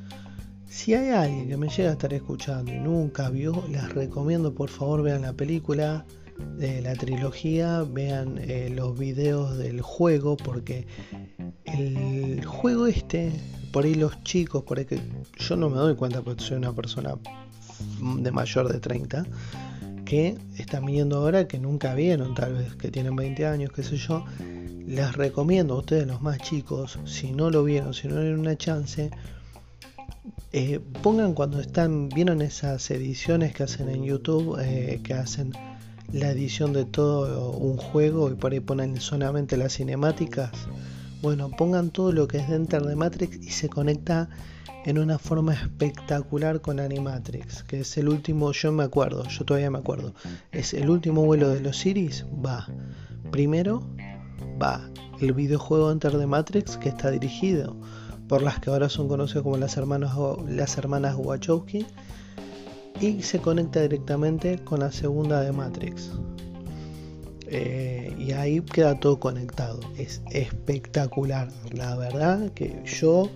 Si 0.76 0.94
hay 0.94 1.12
alguien 1.12 1.48
que 1.48 1.56
me 1.56 1.70
llega 1.70 1.92
a 1.92 1.94
estar 1.94 2.14
escuchando 2.14 2.70
y 2.70 2.78
nunca 2.78 3.30
vio, 3.30 3.64
les 3.72 3.94
recomiendo 3.94 4.54
por 4.54 4.70
favor 4.70 5.04
vean 5.04 5.22
la 5.22 5.32
película 5.32 6.06
de 6.58 6.82
la 6.82 6.94
trilogía, 6.96 7.84
vean 7.84 8.38
eh, 8.40 8.70
los 8.76 9.00
videos 9.00 9.58
del 9.58 9.80
juego 9.80 10.36
porque 10.36 10.86
el 11.64 12.44
juego 12.44 12.88
este, 12.88 13.32
por 13.72 13.86
ahí 13.86 13.96
los 13.96 14.22
chicos, 14.26 14.64
por 14.64 14.78
ahí 14.78 14.84
que 14.84 15.00
yo 15.38 15.56
no 15.56 15.70
me 15.70 15.78
doy 15.78 15.96
cuenta 15.96 16.22
porque 16.22 16.44
soy 16.44 16.58
una 16.58 16.74
persona 16.74 17.16
de 18.20 18.32
mayor 18.32 18.68
de 18.68 18.82
30 18.82 19.26
que 20.04 20.38
están 20.58 20.86
viniendo 20.86 21.20
ahora 21.20 21.48
que 21.48 21.58
nunca 21.58 21.94
vieron, 21.94 22.36
tal 22.36 22.54
vez 22.54 22.76
que 22.76 22.92
tienen 22.92 23.16
20 23.16 23.46
años, 23.48 23.72
qué 23.72 23.82
sé 23.82 23.96
yo. 23.96 24.26
Les 24.86 25.16
recomiendo 25.16 25.76
a 25.76 25.78
ustedes, 25.78 26.06
los 26.06 26.22
más 26.22 26.38
chicos, 26.40 27.00
si 27.06 27.32
no 27.32 27.50
lo 27.50 27.64
vieron, 27.64 27.94
si 27.94 28.10
no 28.10 28.16
tienen 28.16 28.40
una 28.40 28.58
chance, 28.58 29.10
eh, 30.52 30.80
pongan 31.02 31.34
cuando 31.34 31.60
están, 31.60 32.10
vieron 32.10 32.42
esas 32.42 32.90
ediciones 32.92 33.54
que 33.54 33.64
hacen 33.64 33.90
en 33.90 34.04
YouTube, 34.04 34.58
eh, 34.62 35.02
que 35.04 35.14
hacen 35.14 35.52
la 36.12 36.32
edición 36.32 36.72
de 36.74 36.86
todo 36.86 37.52
un 37.52 37.78
juego 37.78 38.32
y 38.32 38.36
por 38.36 38.54
ahí 38.54 38.60
ponen 38.60 39.00
solamente 39.02 39.58
las 39.58 39.74
cinemáticas. 39.74 40.52
Bueno, 41.22 41.50
pongan 41.50 41.90
todo 41.90 42.12
lo 42.12 42.28
que 42.28 42.38
es 42.38 42.50
dentro 42.50 42.86
de 42.86 42.96
Matrix 42.96 43.38
y 43.38 43.50
se 43.50 43.70
conecta 43.70 44.30
en 44.86 45.00
una 45.00 45.18
forma 45.18 45.54
espectacular 45.54 46.62
con 46.62 46.80
Animatrix, 46.80 47.64
que 47.64 47.80
es 47.80 47.98
el 47.98 48.08
último, 48.08 48.52
yo 48.52 48.72
me 48.72 48.84
acuerdo, 48.84 49.28
yo 49.28 49.44
todavía 49.44 49.72
me 49.72 49.80
acuerdo, 49.80 50.14
es 50.52 50.76
el 50.76 50.92
último 50.92 51.26
vuelo 51.26 51.50
de 51.50 51.60
los 51.60 51.84
Iris, 51.86 52.24
va. 52.46 52.68
Primero 53.32 53.82
va 54.62 54.88
el 55.20 55.34
videojuego 55.34 55.92
Enter 55.92 56.18
the 56.18 56.28
Matrix 56.28 56.78
que 56.78 56.90
está 56.90 57.10
dirigido 57.10 57.76
por 58.28 58.42
las 58.42 58.60
que 58.60 58.70
ahora 58.70 58.90
son 58.90 59.08
conocidas 59.08 59.44
como 59.44 59.58
las 59.58 59.78
hermanas, 59.78 60.16
las 60.48 60.78
hermanas 60.78 61.16
Wachowski 61.18 61.86
y 63.00 63.22
se 63.22 63.40
conecta 63.40 63.82
directamente 63.82 64.60
con 64.60 64.80
la 64.80 64.92
segunda 64.92 65.42
de 65.42 65.52
Matrix. 65.52 66.12
Eh, 67.48 68.16
y 68.18 68.32
ahí 68.32 68.62
queda 68.62 69.00
todo 69.00 69.20
conectado. 69.20 69.80
Es 69.98 70.22
espectacular. 70.32 71.50
La 71.72 71.96
verdad 71.96 72.52
que 72.54 72.82
yo 72.86 73.30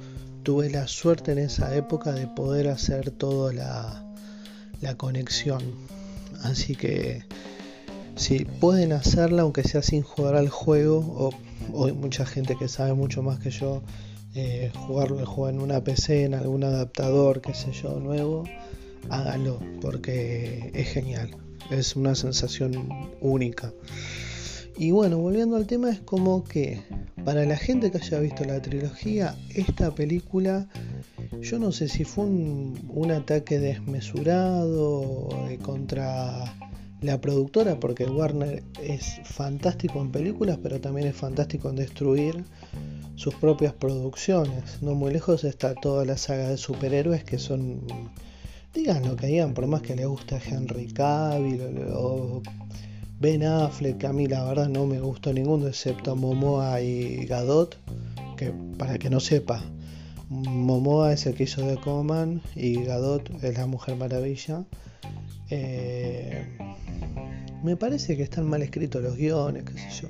tuve 0.43 0.69
la 0.69 0.87
suerte 0.87 1.33
en 1.33 1.39
esa 1.39 1.75
época 1.75 2.11
de 2.11 2.27
poder 2.27 2.69
hacer 2.69 3.11
toda 3.11 3.53
la, 3.53 4.03
la 4.81 4.95
conexión. 4.95 5.61
Así 6.43 6.75
que 6.75 7.23
si 8.15 8.45
pueden 8.45 8.91
hacerla, 8.91 9.43
aunque 9.43 9.63
sea 9.63 9.81
sin 9.81 10.01
jugar 10.01 10.35
al 10.35 10.49
juego, 10.49 11.31
o, 11.73 11.85
hay 11.85 11.93
mucha 11.93 12.25
gente 12.25 12.55
que 12.55 12.67
sabe 12.67 12.93
mucho 12.93 13.23
más 13.23 13.39
que 13.39 13.51
yo, 13.51 13.81
eh, 14.35 14.71
jugarlo 14.75 15.49
en 15.49 15.59
una 15.59 15.83
PC, 15.83 16.25
en 16.25 16.33
algún 16.33 16.63
adaptador, 16.63 17.41
qué 17.41 17.53
sé 17.53 17.71
yo, 17.71 17.99
nuevo, 17.99 18.43
háganlo, 19.09 19.59
porque 19.81 20.71
es 20.73 20.89
genial. 20.89 21.31
Es 21.71 21.95
una 21.95 22.15
sensación 22.15 22.89
única. 23.21 23.73
Y 24.77 24.91
bueno, 24.91 25.17
volviendo 25.17 25.57
al 25.57 25.67
tema, 25.67 25.89
es 25.89 25.99
como 25.99 26.43
que 26.43 26.81
para 27.25 27.45
la 27.45 27.57
gente 27.57 27.91
que 27.91 27.97
haya 27.97 28.19
visto 28.19 28.45
la 28.45 28.61
trilogía, 28.61 29.35
esta 29.53 29.93
película, 29.93 30.69
yo 31.41 31.59
no 31.59 31.71
sé 31.71 31.89
si 31.89 32.05
fue 32.05 32.25
un, 32.25 33.11
ataque 33.11 33.59
desmesurado 33.59 35.27
eh, 35.49 35.57
contra 35.57 36.55
la 37.01 37.19
productora, 37.19 37.79
porque 37.79 38.05
Warner 38.05 38.63
es 38.81 39.19
fantástico 39.25 39.99
en 40.01 40.11
películas, 40.11 40.59
pero 40.61 40.79
también 40.79 41.07
es 41.07 41.15
fantástico 41.15 41.69
en 41.69 41.75
destruir 41.75 42.45
sus 43.19 43.35
propias 43.35 43.73
producciones. 43.73 44.81
No 44.81 44.95
muy 44.95 45.11
lejos 45.11 45.43
está 45.43 45.75
toda 45.75 46.05
la 46.05 46.17
saga 46.17 46.47
de 46.47 46.55
superhéroes 46.55 47.25
que 47.25 47.37
son, 47.37 47.81
digan 48.73 49.05
lo 49.05 49.17
que 49.17 49.27
digan, 49.27 49.53
por 49.53 49.67
más 49.67 49.81
que 49.81 49.93
le 49.93 50.05
guste 50.05 50.39
Henry 50.49 50.87
Cavill 50.87 51.61
o 51.93 52.41
Ben 53.19 53.43
Affleck, 53.43 54.05
a 54.05 54.13
mí 54.13 54.25
la 54.27 54.45
verdad 54.45 54.69
no 54.69 54.85
me 54.85 55.01
gustó 55.01 55.33
ninguno, 55.33 55.67
excepto 55.67 56.15
Momoa 56.15 56.79
y 56.79 57.25
Gadot, 57.25 57.75
que 58.37 58.53
para 58.77 58.97
que 58.97 59.09
no 59.09 59.19
sepa, 59.19 59.61
Momoa 60.29 61.11
es 61.11 61.25
el 61.25 61.35
que 61.35 61.43
hizo 61.43 61.61
de 61.67 61.75
Coman 61.75 62.41
y 62.55 62.85
Gadot 62.85 63.29
es 63.43 63.57
la 63.57 63.67
Mujer 63.67 63.97
Maravilla. 63.97 64.63
Eh, 65.49 66.57
me 67.65 67.75
parece 67.75 68.15
que 68.15 68.23
están 68.23 68.47
mal 68.47 68.61
escritos 68.61 69.03
los 69.03 69.17
guiones, 69.17 69.65
qué 69.65 69.73
sé 69.73 70.03
yo. 70.03 70.07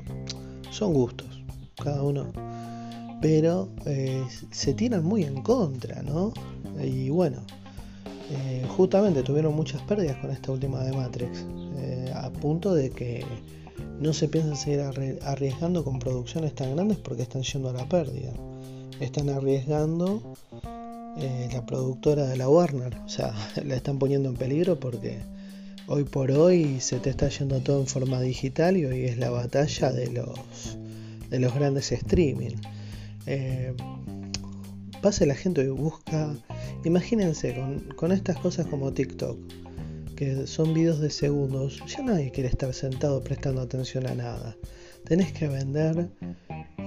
Son 0.69 0.93
gustos, 0.93 1.41
cada 1.83 2.03
uno. 2.03 2.48
Pero 3.21 3.69
eh, 3.85 4.23
se 4.51 4.73
tiran 4.73 5.03
muy 5.03 5.23
en 5.23 5.41
contra, 5.41 6.01
¿no? 6.03 6.33
Y 6.81 7.09
bueno, 7.09 7.39
eh, 8.31 8.65
justamente 8.77 9.23
tuvieron 9.23 9.55
muchas 9.55 9.81
pérdidas 9.81 10.17
con 10.17 10.31
esta 10.31 10.51
última 10.51 10.83
de 10.83 10.93
Matrix. 10.93 11.45
Eh, 11.77 12.13
a 12.15 12.29
punto 12.29 12.73
de 12.73 12.91
que 12.91 13.25
no 13.99 14.13
se 14.13 14.29
piensan 14.29 14.55
seguir 14.55 14.81
arriesgando 15.23 15.83
con 15.83 15.99
producciones 15.99 16.55
tan 16.55 16.75
grandes 16.75 16.97
porque 16.97 17.23
están 17.23 17.43
yendo 17.43 17.69
a 17.69 17.73
la 17.73 17.87
pérdida. 17.89 18.31
Están 18.99 19.29
arriesgando 19.29 20.21
la 21.51 21.65
productora 21.65 22.27
de 22.27 22.37
la 22.37 22.47
Warner, 22.47 22.95
o 23.05 23.09
sea, 23.09 23.33
la 23.65 23.75
están 23.75 23.99
poniendo 23.99 24.29
en 24.29 24.35
peligro 24.35 24.79
porque 24.79 25.19
hoy 25.87 26.03
por 26.03 26.31
hoy 26.31 26.79
se 26.79 26.99
te 26.99 27.09
está 27.09 27.27
yendo 27.29 27.59
todo 27.59 27.81
en 27.81 27.87
forma 27.87 28.21
digital 28.21 28.77
y 28.77 28.85
hoy 28.85 29.05
es 29.05 29.17
la 29.17 29.31
batalla 29.31 29.91
de 29.91 30.11
los, 30.11 30.77
de 31.29 31.39
los 31.39 31.53
grandes 31.53 31.91
streaming. 31.91 32.55
Eh, 33.31 33.73
pasa 35.01 35.25
la 35.25 35.35
gente 35.35 35.63
y 35.63 35.67
busca, 35.67 36.35
imagínense 36.83 37.53
con, 37.55 37.79
con 37.95 38.11
estas 38.11 38.37
cosas 38.37 38.65
como 38.67 38.91
TikTok 38.91 39.37
que 40.19 40.47
son 40.47 40.73
videos 40.73 40.99
de 40.99 41.11
segundos, 41.11 41.81
ya 41.87 42.03
nadie 42.03 42.29
quiere 42.29 42.49
estar 42.49 42.73
sentado 42.73 43.23
prestando 43.23 43.61
atención 43.61 44.05
a 44.05 44.15
nada. 44.15 44.57
Tenés 45.05 45.31
que 45.31 45.47
vender 45.47 46.09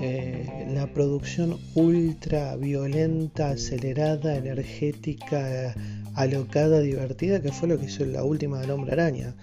eh, 0.02 0.66
la 0.74 0.92
producción 0.92 1.56
ultra 1.74 2.56
violenta, 2.56 3.48
acelerada, 3.48 4.36
energética, 4.36 5.74
alocada, 6.14 6.80
divertida, 6.80 7.40
que 7.40 7.52
fue 7.52 7.68
lo 7.68 7.78
que 7.78 7.86
hizo 7.86 8.04
la 8.04 8.22
última 8.22 8.60
del 8.60 8.72
hombre 8.72 8.92
araña. 8.92 9.34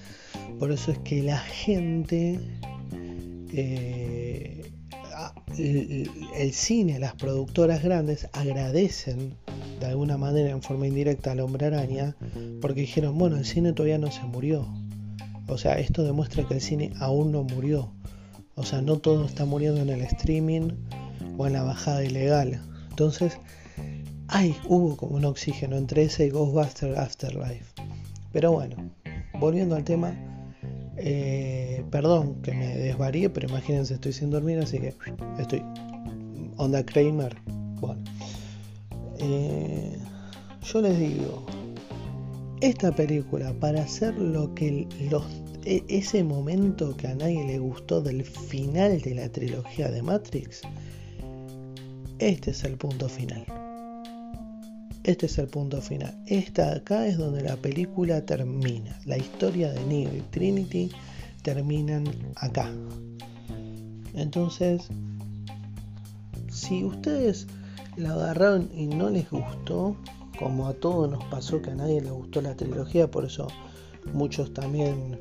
Por 0.60 0.72
eso 0.72 0.92
es 0.92 1.00
que 1.00 1.24
la 1.24 1.40
gente, 1.40 2.40
eh, 3.54 4.19
el 5.60 6.54
cine, 6.54 7.00
las 7.00 7.14
productoras 7.16 7.84
grandes 7.84 8.30
agradecen 8.34 9.36
de 9.80 9.86
alguna 9.86 10.18
manera 10.18 10.50
en 10.50 10.62
forma 10.62 10.88
indirecta 10.88 11.32
al 11.32 11.40
hombre 11.40 11.68
araña, 11.68 12.16
porque 12.62 12.82
dijeron, 12.82 13.18
bueno, 13.18 13.38
el 13.38 13.46
cine 13.46 13.74
todavía 13.74 13.98
no 13.98 14.12
se 14.12 14.24
murió. 14.24 14.68
O 15.48 15.58
sea, 15.58 15.80
esto 15.80 16.04
demuestra 16.04 16.48
que 16.48 16.54
el 16.54 16.62
cine 16.62 16.94
aún 17.00 17.32
no 17.32 17.44
murió. 17.44 17.92
O 18.56 18.64
sea, 18.64 18.82
no 18.82 18.98
todo 18.98 19.26
está 19.26 19.46
muriendo 19.46 19.82
en 19.82 19.90
el 19.90 20.02
streaming 20.02 20.72
o 21.38 21.48
en 21.48 21.54
la 21.54 21.64
bajada 21.64 22.04
ilegal. 22.04 22.62
Entonces, 22.90 23.38
hay, 24.28 24.56
hubo 24.68 24.96
como 24.98 25.16
un 25.16 25.26
oxígeno 25.26 25.78
entre 25.78 26.04
ese 26.04 26.28
y 26.28 26.30
Ghostbuster 26.30 26.98
Afterlife. 26.98 27.74
Pero 28.32 28.52
bueno, 28.52 28.76
volviendo 29.40 29.76
al 29.76 29.84
tema, 29.84 30.14
eh, 31.02 31.84
perdón 31.92 32.42
que 32.42 32.54
me 32.54 32.68
desvaríe, 32.68 33.30
pero 33.30 33.48
imagínense, 33.48 33.94
estoy 33.94 34.14
sin 34.14 34.30
dormir, 34.30 34.60
así 34.60 34.80
que 34.80 34.94
estoy 35.40 35.64
onda 36.58 36.86
Kramer. 36.86 37.36
Bueno, 37.80 38.04
eh, 39.20 39.98
yo 40.62 40.82
les 40.82 41.00
digo, 41.00 41.46
esta 42.62 42.92
película, 42.94 43.54
para 43.54 43.82
hacer 43.82 44.18
lo 44.18 44.54
que 44.54 44.88
los, 45.10 45.24
e, 45.66 45.84
ese 45.88 46.24
momento 46.24 46.96
que 46.98 47.08
a 47.08 47.16
nadie 47.16 47.46
le 47.46 47.60
gustó 47.60 48.02
del 48.02 48.24
final 48.24 49.02
de 49.02 49.16
la 49.16 49.30
trilogía 49.30 49.90
de 49.90 50.02
Matrix, 50.02 50.62
este 52.20 52.52
es 52.52 52.64
el 52.66 52.78
punto 52.78 53.08
final. 53.08 53.46
Este 55.04 55.28
es 55.28 55.38
el 55.38 55.48
punto 55.48 55.82
final. 55.82 56.22
Esta 56.28 56.74
acá 56.74 57.08
es 57.08 57.18
donde 57.18 57.42
la 57.42 57.56
película 57.56 58.26
termina. 58.26 59.00
La 59.06 59.18
historia 59.18 59.72
de 59.72 59.84
Neo 59.86 60.14
y 60.14 60.22
Trinity 60.30 60.92
terminan 61.42 62.06
acá. 62.36 62.70
Entonces, 64.14 64.88
si 66.52 66.84
ustedes 66.84 67.48
la 67.96 68.14
agarraron 68.14 68.70
y 68.76 68.88
no 68.88 69.10
les 69.10 69.30
gustó, 69.30 69.96
como 70.38 70.68
a 70.68 70.74
todos 70.74 71.10
nos 71.10 71.24
pasó 71.26 71.62
que 71.62 71.72
a 71.72 71.76
nadie 71.76 72.02
le 72.02 72.12
gustó 72.12 72.42
la 72.42 72.56
trilogía, 72.56 73.10
por 73.10 73.26
eso 73.26 73.48
muchos 74.14 74.54
también 74.54 75.18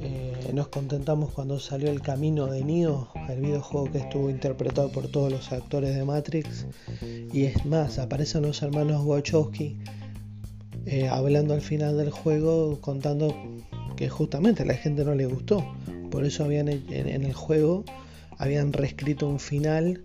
eh, 0.00 0.50
nos 0.54 0.68
contentamos 0.68 1.32
cuando 1.32 1.58
salió 1.58 1.90
El 1.90 2.00
Camino 2.00 2.46
de 2.46 2.64
Neo, 2.64 3.08
el 3.28 3.40
videojuego 3.40 3.90
que 3.92 3.98
estuvo 3.98 4.30
interpretado 4.30 4.90
por 4.90 5.08
todos 5.08 5.30
los 5.30 5.52
actores 5.52 5.94
de 5.94 6.04
Matrix. 6.04 6.66
Y 7.32 7.44
es 7.44 7.64
más, 7.66 7.98
aparecen 7.98 8.42
los 8.42 8.62
hermanos 8.62 9.04
Wachowski 9.04 9.78
eh, 10.86 11.08
hablando 11.08 11.54
al 11.54 11.60
final 11.60 11.96
del 11.98 12.10
juego, 12.10 12.80
contando 12.80 13.34
que 13.96 14.08
justamente 14.08 14.62
a 14.62 14.66
la 14.66 14.74
gente 14.74 15.04
no 15.04 15.14
le 15.14 15.26
gustó. 15.26 15.64
Por 16.10 16.24
eso 16.24 16.44
habían 16.44 16.68
en 16.68 17.24
el 17.24 17.34
juego 17.34 17.84
habían 18.40 18.72
reescrito 18.72 19.28
un 19.28 19.38
final 19.38 20.02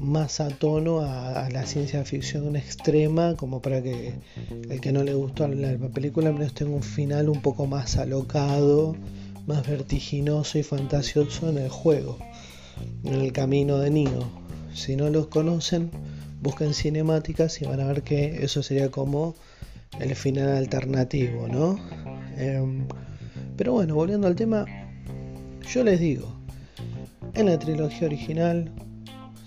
más 0.00 0.40
a 0.40 0.48
tono 0.48 1.00
a, 1.00 1.48
la 1.50 1.66
ciencia 1.66 2.04
ficción 2.04 2.56
extrema, 2.56 3.36
como 3.36 3.60
para 3.60 3.82
que 3.82 4.14
el 4.68 4.80
que 4.80 4.92
no 4.92 5.04
le 5.04 5.12
gustó 5.14 5.46
la, 5.46 5.76
película 5.88 6.32
menos 6.32 6.54
tenga 6.54 6.74
un 6.74 6.82
final 6.82 7.28
un 7.28 7.42
poco 7.42 7.66
más 7.66 7.96
alocado, 7.96 8.96
más 9.46 9.66
vertiginoso 9.68 10.58
y 10.58 10.62
fantasioso 10.62 11.50
en 11.50 11.58
el 11.58 11.68
juego, 11.68 12.18
en 13.04 13.14
el 13.14 13.32
camino 13.32 13.78
de 13.78 13.90
Nino. 13.90 14.40
Si 14.74 14.96
no 14.96 15.10
los 15.10 15.26
conocen, 15.26 15.90
busquen 16.40 16.72
cinemáticas 16.72 17.60
y 17.60 17.66
van 17.66 17.80
a 17.80 17.86
ver 17.86 18.02
que 18.02 18.42
eso 18.42 18.62
sería 18.62 18.90
como 18.90 19.34
el 19.98 20.14
final 20.14 20.56
alternativo, 20.56 21.46
¿no? 21.46 21.78
Em, 22.38 22.86
pero 23.56 23.74
bueno, 23.74 23.94
volviendo 23.94 24.26
al 24.26 24.36
tema, 24.36 24.64
yo 25.68 25.84
les 25.84 26.00
digo, 26.00 26.34
en 27.34 27.46
la 27.46 27.58
trilogía 27.58 28.06
original 28.06 28.72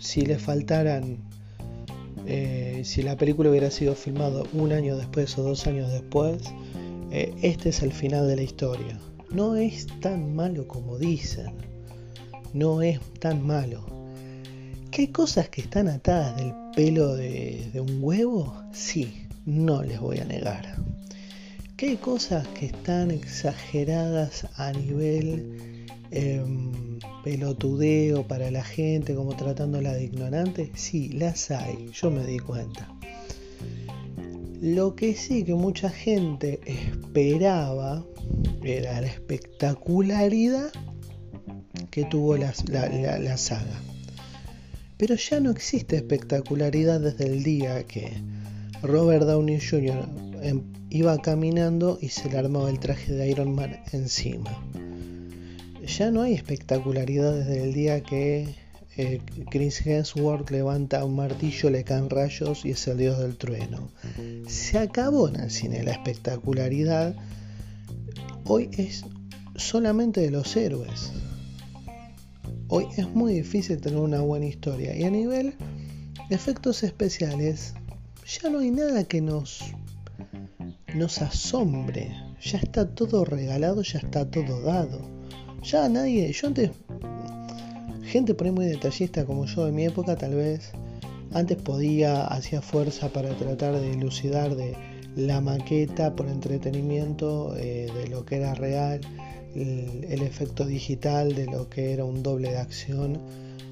si 0.03 0.25
le 0.25 0.37
faltaran, 0.37 1.17
eh, 2.27 2.81
si 2.83 3.01
la 3.03 3.15
película 3.17 3.49
hubiera 3.49 3.71
sido 3.71 3.95
filmada 3.95 4.43
un 4.53 4.73
año 4.73 4.97
después 4.97 5.37
o 5.37 5.43
dos 5.43 5.65
años 5.65 5.91
después, 5.91 6.43
eh, 7.11 7.33
este 7.41 7.69
es 7.69 7.81
el 7.81 7.93
final 7.93 8.27
de 8.27 8.35
la 8.35 8.41
historia. 8.41 8.99
No 9.31 9.55
es 9.55 9.87
tan 10.01 10.35
malo 10.35 10.67
como 10.67 10.97
dicen. 10.97 11.53
No 12.53 12.81
es 12.81 12.99
tan 13.19 13.47
malo. 13.47 13.85
¿Qué 14.91 15.11
cosas 15.11 15.49
que 15.49 15.61
están 15.61 15.87
atadas 15.87 16.35
del 16.35 16.53
pelo 16.75 17.15
de, 17.15 17.71
un 17.75 18.03
huevo? 18.03 18.61
Sí, 18.73 19.25
no 19.45 19.81
les 19.81 19.99
voy 19.99 20.19
a 20.19 20.25
negar. 20.25 20.75
¿Qué 21.77 21.97
cosas 21.97 22.47
que 22.49 22.67
están 22.67 23.09
exageradas 23.09 24.47
a 24.57 24.71
nivel 24.71 25.72
em, 26.13 26.99
pelotudeo 27.23 28.27
para 28.27 28.51
la 28.51 28.63
gente, 28.63 29.15
como 29.15 29.35
tratándola 29.35 29.93
de 29.93 30.03
ignorante, 30.03 30.71
sí, 30.75 31.09
las 31.09 31.49
hay, 31.51 31.89
yo 31.91 32.11
me 32.11 32.25
di 32.25 32.39
cuenta. 32.39 32.87
Lo 34.61 34.95
que 34.95 35.15
sí 35.15 35.43
que 35.43 35.55
mucha 35.55 35.89
gente 35.89 36.59
esperaba 36.65 38.05
era 38.63 39.01
la 39.01 39.07
espectacularidad 39.07 40.71
que 41.89 42.05
tuvo 42.05 42.37
la, 42.37 42.53
saga. 42.53 43.81
Pero 44.97 45.15
ya 45.15 45.39
no 45.39 45.51
existe 45.51 45.95
espectacularidad 45.97 47.01
desde 47.01 47.25
el 47.25 47.43
día 47.43 47.83
que 47.85 48.13
Robert 48.81 49.25
Downey 49.25 49.59
Jr. 49.59 50.07
Em, 50.41 50.61
iba 50.89 51.17
caminando 51.21 51.97
y 51.99 52.09
se 52.09 52.29
le 52.29 52.37
armaba 52.37 52.69
el 52.69 52.79
traje 52.79 53.13
de 53.13 53.29
Iron 53.29 53.55
Man 53.55 53.79
encima 53.91 54.51
ya 55.85 56.11
no 56.11 56.21
hay 56.21 56.33
espectacularidad 56.33 57.33
desde 57.33 57.63
el 57.63 57.73
día 57.73 58.01
que 58.01 58.55
eh, 58.95 59.21
Chris 59.49 59.85
Hemsworth 59.85 60.51
levanta 60.51 61.03
un 61.03 61.15
martillo, 61.15 61.69
le 61.69 61.83
caen 61.83 62.09
rayos 62.09 62.63
y 62.65 62.71
es 62.71 62.87
el 62.87 62.97
dios 62.97 63.19
del 63.19 63.37
trueno. 63.37 63.89
Se 64.47 64.77
acabó 64.77 65.27
en 65.27 65.37
el 65.37 65.51
cine 65.51 65.83
la 65.83 65.93
espectacularidad. 65.93 67.15
Hoy 68.45 68.69
es 68.77 69.03
solamente 69.55 70.21
de 70.21 70.31
los 70.31 70.55
héroes. 70.55 71.11
Hoy 72.67 72.87
es 72.97 73.09
muy 73.09 73.33
difícil 73.33 73.81
tener 73.81 73.99
una 73.99 74.21
buena 74.21 74.45
historia. 74.45 74.95
Y 74.95 75.03
a 75.03 75.09
nivel 75.09 75.55
efectos 76.29 76.83
especiales, 76.83 77.73
ya 78.41 78.49
no 78.49 78.59
hay 78.59 78.71
nada 78.71 79.03
que 79.03 79.21
nos, 79.21 79.73
nos 80.93 81.21
asombre. 81.21 82.15
Ya 82.41 82.59
está 82.59 82.87
todo 82.93 83.25
regalado, 83.25 83.81
ya 83.81 83.99
está 83.99 84.29
todo 84.29 84.61
dado. 84.61 85.12
Ya 85.63 85.87
nadie, 85.87 86.31
yo 86.33 86.47
antes, 86.47 86.71
gente 88.03 88.33
por 88.33 88.47
ahí 88.47 88.51
muy 88.51 88.65
detallista 88.65 89.25
como 89.25 89.45
yo 89.45 89.65
de 89.65 89.71
mi 89.71 89.85
época 89.85 90.17
tal 90.17 90.35
vez, 90.35 90.71
antes 91.31 91.57
podía, 91.57 92.25
hacía 92.27 92.61
fuerza 92.61 93.09
para 93.09 93.29
tratar 93.37 93.79
de 93.79 93.93
elucidar 93.93 94.55
de 94.55 94.75
la 95.15 95.39
maqueta 95.39 96.15
por 96.15 96.27
entretenimiento 96.27 97.55
eh, 97.55 97.89
de 97.95 98.07
lo 98.07 98.25
que 98.25 98.37
era 98.37 98.53
real, 98.55 98.99
el, 99.55 100.21
efecto 100.21 100.65
digital 100.65 101.33
de 101.33 101.45
lo 101.45 101.69
que 101.69 101.93
era 101.93 102.03
un 102.03 102.23
doble 102.23 102.49
de 102.49 102.57
acción. 102.57 103.19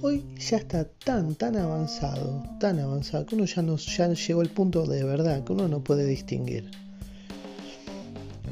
Hoy 0.02 0.24
ya 0.38 0.58
está 0.58 0.86
tan, 0.86 1.36
tan 1.36 1.58
avanzado, 1.58 2.44
tan 2.60 2.80
avanzado, 2.80 3.26
que 3.26 3.36
uno 3.36 3.46
ya, 3.46 3.62
no, 3.62 3.76
ya 3.76 4.08
llegó 4.08 4.42
al 4.42 4.50
punto 4.50 4.86
de 4.86 5.04
verdad, 5.04 5.44
que 5.44 5.54
uno 5.54 5.68
no 5.68 5.84
puede 5.84 6.06
distinguir. 6.06 6.72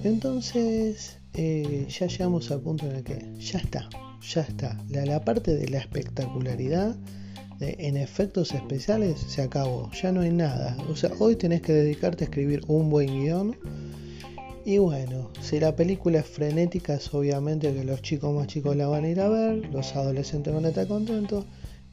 Entonces, 0.04 1.19
eh, 1.34 1.88
ya 1.89 2.08
llegamos 2.08 2.52
al 2.52 2.62
punto 2.62 2.86
en 2.86 2.98
el 2.98 3.04
que 3.04 3.36
ya 3.39 3.60
está, 3.60 3.89
ya 4.22 4.42
está. 4.42 4.78
La, 4.89 5.24
parte 5.24 5.56
de 5.56 5.68
la 5.70 5.80
espectacularidad 5.80 6.96
en 7.60 7.98
efectos 7.98 8.54
especiales 8.54 9.20
se 9.20 9.42
acabó, 9.42 9.92
ya 9.92 10.12
no 10.12 10.22
hay 10.22 10.32
nada. 10.32 10.78
O 10.89 10.96
sea, 10.96 11.12
hoy 11.20 11.36
tenés 11.36 11.62
que 11.62 11.74
dedicarte 11.74 12.24
a 12.24 12.28
escribir 12.28 12.62
un 12.68 12.89
buen 12.89 13.08
guion. 13.08 13.58
Y 14.65 14.78
bueno, 14.78 15.32
si 15.42 15.60
la 15.60 15.76
película 15.76 16.20
es 16.20 16.26
frenética, 16.26 16.94
es 16.94 17.13
obviamente 17.13 17.74
que 17.74 17.84
los 17.84 18.02
chicos 18.02 18.34
más 18.34 18.48
chicos 18.48 18.76
la 18.76 18.88
van 18.88 19.06
a 19.06 19.10
ir 19.10 19.20
a 19.20 19.28
ver, 19.28 19.70
los 19.74 19.96
adolescentes 19.96 20.54
van 20.54 20.65
a 20.65 20.70
estar 20.70 20.88
contentos. 20.88 21.46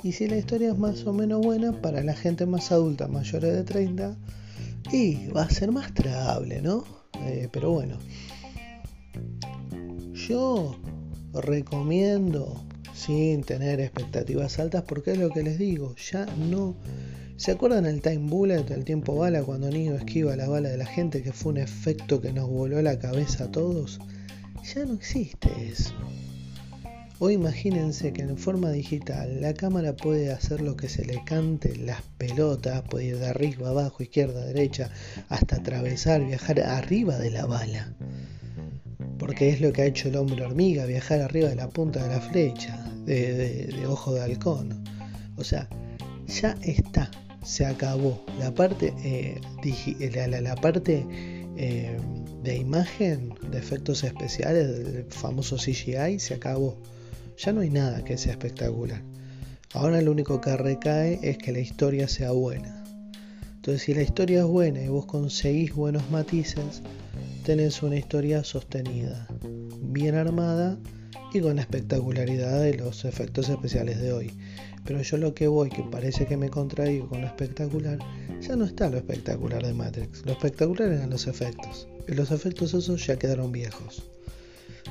Y 0.02 0.12
si 0.12 0.28
la 0.28 0.36
historia 0.36 0.72
es 0.72 0.78
más 0.78 1.04
o 1.06 1.12
menos 1.12 1.40
buena, 1.40 1.80
para 1.80 2.02
la 2.02 2.14
gente 2.14 2.46
más 2.46 2.70
adulta, 2.70 3.08
mayores 3.08 3.52
de 3.52 3.64
30, 3.64 4.16
y 4.92 5.28
va 5.28 5.42
a 5.42 5.50
ser 5.50 5.72
más 5.72 5.94
tragable, 5.94 6.60
¿no? 6.60 6.84
Eh, 7.24 7.48
pero 7.50 7.72
bueno. 7.72 7.96
Yo 10.12 10.76
recomiendo 11.32 12.64
sin 12.94 13.42
tener 13.42 13.80
expectativas 13.80 14.58
altas 14.58 14.82
porque 14.82 15.12
es 15.12 15.18
lo 15.18 15.30
que 15.30 15.42
les 15.42 15.58
digo, 15.58 15.94
ya 15.96 16.26
no... 16.36 16.74
¿Se 17.36 17.52
acuerdan 17.52 17.84
el 17.84 18.00
time 18.00 18.30
bullet, 18.30 18.64
el 18.70 18.86
tiempo 18.86 19.14
bala, 19.14 19.42
cuando 19.42 19.68
Niño 19.68 19.94
esquiva 19.94 20.34
la 20.36 20.48
bala 20.48 20.70
de 20.70 20.78
la 20.78 20.86
gente, 20.86 21.22
que 21.22 21.32
fue 21.32 21.52
un 21.52 21.58
efecto 21.58 22.22
que 22.22 22.32
nos 22.32 22.48
voló 22.48 22.80
la 22.80 22.98
cabeza 22.98 23.44
a 23.44 23.50
todos? 23.50 24.00
Ya 24.74 24.86
no 24.86 24.94
existe 24.94 25.50
eso. 25.70 25.92
Hoy 27.18 27.34
imagínense 27.34 28.14
que 28.14 28.22
en 28.22 28.38
forma 28.38 28.70
digital 28.70 29.42
la 29.42 29.52
cámara 29.52 29.94
puede 29.94 30.32
hacer 30.32 30.62
lo 30.62 30.76
que 30.76 30.88
se 30.88 31.04
le 31.04 31.22
cante 31.24 31.76
las 31.76 32.00
pelotas, 32.16 32.82
puede 32.88 33.04
ir 33.06 33.18
de 33.18 33.28
arriba, 33.28 33.68
abajo, 33.68 34.02
izquierda, 34.02 34.46
derecha, 34.46 34.90
hasta 35.28 35.56
atravesar, 35.56 36.24
viajar 36.24 36.60
arriba 36.60 37.18
de 37.18 37.30
la 37.30 37.44
bala 37.44 37.94
porque 39.26 39.48
es 39.48 39.60
lo 39.60 39.72
que 39.72 39.82
ha 39.82 39.86
hecho 39.86 40.08
el 40.08 40.14
hombre 40.14 40.44
hormiga, 40.44 40.86
viajar 40.86 41.20
arriba 41.20 41.48
de 41.48 41.56
la 41.56 41.68
punta 41.68 42.00
de 42.00 42.10
la 42.10 42.20
flecha, 42.20 42.78
de, 43.06 43.84
ojo 43.88 44.14
de 44.14 44.22
halcón. 44.22 44.84
O 45.36 45.42
sea, 45.42 45.68
ya 46.28 46.56
está, 46.62 47.10
se 47.44 47.66
acabó. 47.66 48.24
La 48.38 48.54
parte, 48.54 48.94
eh, 49.02 49.40
la, 50.28 50.54
parte 50.54 51.04
eh, 51.56 51.96
de 52.44 52.56
imagen, 52.56 53.34
de 53.50 53.58
efectos 53.58 54.04
especiales, 54.04 54.84
del 54.84 55.06
famoso 55.06 55.56
CGI, 55.56 56.20
se 56.20 56.34
acabó. 56.34 56.76
Ya 57.36 57.52
no 57.52 57.62
hay 57.62 57.70
nada 57.70 58.04
que 58.04 58.16
sea 58.18 58.30
espectacular. 58.30 59.02
Ahora 59.72 60.00
lo 60.02 60.12
único 60.12 60.40
que 60.40 60.56
recae 60.56 61.18
es 61.24 61.36
que 61.36 61.50
la 61.50 61.58
historia 61.58 62.06
sea 62.06 62.30
buena. 62.30 62.84
Entonces, 63.56 63.82
si 63.82 63.92
la 63.92 64.02
historia 64.02 64.42
es 64.42 64.46
buena 64.46 64.80
y 64.80 64.86
vos 64.86 65.06
conseguís 65.06 65.74
buenos 65.74 66.08
matices, 66.12 66.80
tenés 67.46 67.80
una 67.84 67.94
historia 67.94 68.42
sostenida, 68.42 69.28
bien 69.80 70.16
armada 70.16 70.76
y 71.32 71.38
con 71.38 71.54
la 71.54 71.62
espectacularidad 71.62 72.60
de 72.60 72.74
los 72.74 73.04
efectos 73.04 73.48
especiales 73.48 74.00
de 74.00 74.12
hoy. 74.12 74.32
Pero 74.84 75.00
yo 75.00 75.16
lo 75.16 75.32
que 75.32 75.46
voy, 75.46 75.68
que 75.68 75.84
parece 75.84 76.26
que 76.26 76.36
me 76.36 76.50
contraigo 76.50 77.08
con 77.08 77.20
lo 77.20 77.28
espectacular, 77.28 78.00
ya 78.40 78.56
no 78.56 78.64
está 78.64 78.90
lo 78.90 78.96
espectacular 78.96 79.64
de 79.64 79.74
Matrix. 79.74 80.26
Lo 80.26 80.32
espectacular 80.32 80.90
eran 80.90 81.10
los 81.10 81.28
efectos. 81.28 81.86
Y 82.08 82.14
los 82.14 82.32
efectos 82.32 82.74
esos 82.74 83.06
ya 83.06 83.16
quedaron 83.16 83.52
viejos. 83.52 84.02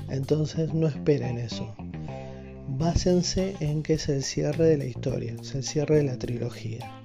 Entonces 0.08 0.74
no 0.74 0.88
esperen 0.88 1.38
eso. 1.38 1.76
Básense 2.70 3.58
en 3.60 3.84
que 3.84 3.96
es 3.96 4.08
el 4.08 4.24
cierre 4.24 4.64
de 4.64 4.78
la 4.78 4.86
historia, 4.86 5.36
es 5.42 5.56
el 5.56 5.64
cierre 5.66 5.98
de 5.98 6.04
la 6.04 6.18
trilogía. 6.18 7.04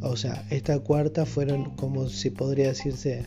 O 0.00 0.16
sea, 0.16 0.46
esta 0.48 0.78
cuarta 0.78 1.26
fueron 1.26 1.76
como 1.76 2.08
si 2.08 2.30
podría 2.30 2.68
decirse 2.68 3.26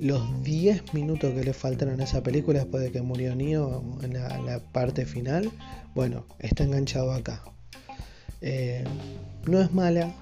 los 0.00 0.42
10 0.42 0.94
minutos 0.94 1.32
que 1.34 1.44
le 1.44 1.52
faltaron 1.52 2.00
a 2.00 2.04
esa 2.04 2.22
película 2.22 2.60
después 2.60 2.82
de 2.82 2.90
que 2.90 3.02
murió 3.02 3.34
Neo 3.34 3.98
en 4.02 4.14
la, 4.14 4.60
parte 4.72 5.04
final, 5.04 5.50
bueno, 5.94 6.26
está 6.38 6.64
enganchado 6.64 7.12
acá. 7.12 7.42
Eh, 8.40 8.84
no 9.46 9.60
es 9.60 9.72
mala, 9.72 10.14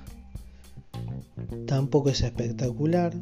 tampoco 1.67 2.11
es 2.11 2.21
espectacular. 2.23 3.15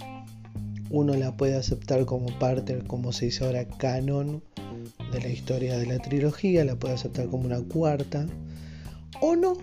Uno 0.89 1.15
la 1.15 1.37
puede 1.37 1.57
aceptar 1.57 2.07
como 2.07 2.27
parte, 2.39 2.79
como 2.87 3.13
se 3.13 3.27
dice 3.27 3.45
ahora, 3.45 3.67
canon 3.67 4.43
de 5.13 5.21
la 5.21 5.29
historia 5.29 5.77
de 5.77 5.87
la 5.87 5.99
trilogía, 5.99 6.65
la 6.65 6.77
puede 6.77 6.95
aceptar 6.95 7.27
como 7.27 7.45
una 7.45 7.61
cuarta, 7.61 8.27
o 9.21 9.37
no, 9.37 9.55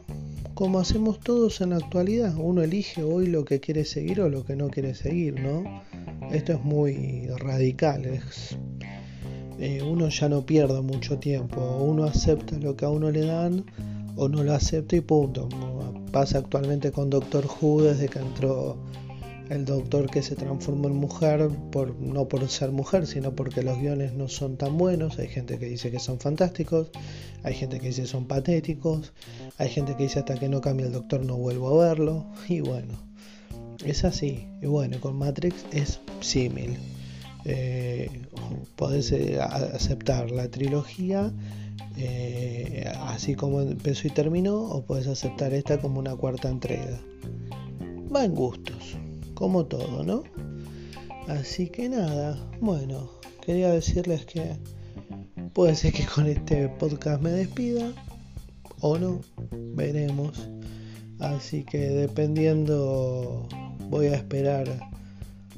como 0.54 0.80
hacemos 0.80 1.20
todos 1.20 1.62
en 1.62 1.72
la 1.72 1.78
actualidad. 1.78 2.36
Uno 2.38 2.62
elige 2.62 3.04
hoy 3.04 3.28
lo 3.28 3.46
que 3.46 3.60
quiere 3.60 3.86
seguir 3.86 4.22
o 4.22 4.30
lo 4.30 4.46
que 4.46 4.56
no 4.56 4.70
quiere 4.70 4.96
seguir, 4.96 5.40
¿no? 5.40 5.64
esto 6.32 6.54
es 6.54 6.64
muy 6.64 7.28
radical. 7.38 8.22
Eh, 9.60 9.82
uno 9.84 10.10
ya 10.10 10.30
no 10.30 10.46
pierde 10.46 10.82
mucho 10.82 11.20
tiempo. 11.20 11.62
Uno 11.78 12.06
acepta 12.06 12.58
lo 12.58 12.76
que 12.76 12.86
a 12.86 12.90
uno 12.90 13.12
le 13.12 13.26
dan 13.26 13.66
o 14.16 14.28
no 14.28 14.44
lo 14.44 14.54
acepta 14.54 14.96
y 14.96 15.02
punto. 15.02 15.48
Pasa 16.12 16.40
actualmente 16.40 16.92
con 16.92 17.10
Doctor 17.10 17.46
Who 17.46 17.84
desde 17.84 18.08
que 18.10 18.20
entró 18.20 18.78
el 19.50 19.66
doctor 19.66 20.10
que 20.10 20.22
se 20.22 20.36
transformó 20.36 20.88
en 20.88 20.96
mujer, 20.96 21.50
por, 21.72 21.96
no 21.96 22.28
por 22.28 22.48
ser 22.50 22.72
mujer, 22.72 23.08
sino 23.08 23.36
porque 23.36 23.62
los 23.62 23.78
guiones 23.78 24.14
no 24.14 24.28
son 24.28 24.58
tan 24.58 24.78
buenos. 24.78 25.20
Hay 25.20 25.28
gente 25.28 25.60
que 25.60 25.66
dice 25.66 25.92
que 25.92 26.00
son 26.00 26.20
fantásticos, 26.20 26.90
hay 27.44 27.54
gente 27.54 27.80
que 27.80 27.88
dice 27.88 28.04
que 28.04 28.08
son 28.08 28.26
patéticos, 28.26 29.14
hay 29.58 29.70
gente 29.70 29.96
que 29.96 30.04
dice 30.04 30.20
hasta 30.20 30.36
que 30.36 30.50
no 30.50 30.62
cambie 30.62 30.86
el 30.86 30.94
doctor 30.94 31.26
no 31.26 31.38
vuelvo 31.38 31.82
a 31.82 31.88
verlo. 31.90 32.26
Y 32.48 32.62
bueno, 32.62 32.94
es 33.86 34.04
así. 34.04 34.48
Y 34.62 34.68
bueno, 34.68 35.00
con 35.00 35.18
Matrix 35.18 35.66
es 35.72 36.00
símil. 36.22 36.78
Eh, 37.46 38.10
podés 38.78 39.12
eh, 39.12 39.40
aceptar 39.42 40.32
la 40.32 40.50
trilogía 40.50 41.34
eh, 41.98 42.92
así 43.02 43.36
como 43.36 43.62
empezó 43.62 44.08
y 44.08 44.12
terminó, 44.12 44.62
o 44.62 44.84
puedes 44.84 45.08
aceptar 45.08 45.54
esta 45.54 45.80
como 45.80 46.00
una 46.00 46.16
cuarta 46.16 46.50
entrega. 46.50 47.00
Va 48.14 48.26
en 48.26 48.34
gustos, 48.34 48.98
como 49.34 49.66
todo, 49.66 50.04
¿no? 50.04 50.24
Así 51.28 51.70
que 51.70 51.90
nada, 51.90 52.38
bueno, 52.60 53.10
quería 53.46 53.70
decirles 53.72 54.26
que 54.26 54.58
puede 55.54 55.76
ser 55.76 55.94
que 55.94 56.06
con 56.06 56.28
este 56.28 56.68
podcast 56.68 57.22
me 57.22 57.32
despida 57.32 57.94
o 58.82 58.98
no, 58.98 59.22
veremos. 59.52 60.50
Así 61.20 61.64
que 61.64 61.78
dependiendo, 61.78 63.48
voy 63.90 64.08
a 64.08 64.16
esperar 64.16 64.68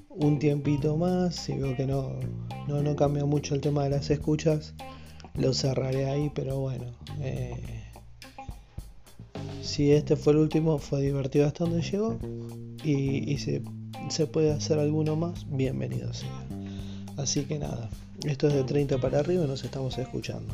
un 0.10 0.38
tiempito 0.38 0.96
más. 0.98 1.36
Si 1.36 1.54
veo 1.54 1.76
que 1.76 1.88
no, 1.88 2.20
no, 2.68 2.84
no 2.84 2.96
cambia 2.96 3.26
mucho 3.26 3.56
el 3.56 3.62
tema 3.62 3.84
de 3.84 3.90
las 3.92 4.10
escuchas, 4.12 4.76
lo 5.34 5.54
cerraré 5.54 6.06
ahí. 6.06 6.32
Pero 6.36 6.60
bueno, 6.60 6.86
eh, 7.20 7.56
si 9.62 9.92
este 9.92 10.16
fue 10.16 10.34
el 10.34 10.40
último, 10.40 10.78
fue 10.78 11.02
divertido 11.02 11.48
hasta 11.48 11.66
donde 11.66 11.82
llegó. 11.82 12.18
Y, 12.86 13.38
se, 13.40 13.64
se 14.10 14.28
puede 14.28 14.52
hacer 14.52 14.78
alguno 14.78 15.16
más, 15.16 15.46
bienvenido 15.50 16.14
sea. 16.14 16.30
Así 17.18 17.46
que 17.46 17.58
nada, 17.58 17.90
esto 18.26 18.48
es 18.48 18.54
de 18.54 18.64
30 18.64 19.00
para 19.00 19.20
arriba 19.20 19.46
y 19.46 19.48
nos 19.48 19.64
estamos 19.64 19.98
escuchando. 19.98 20.54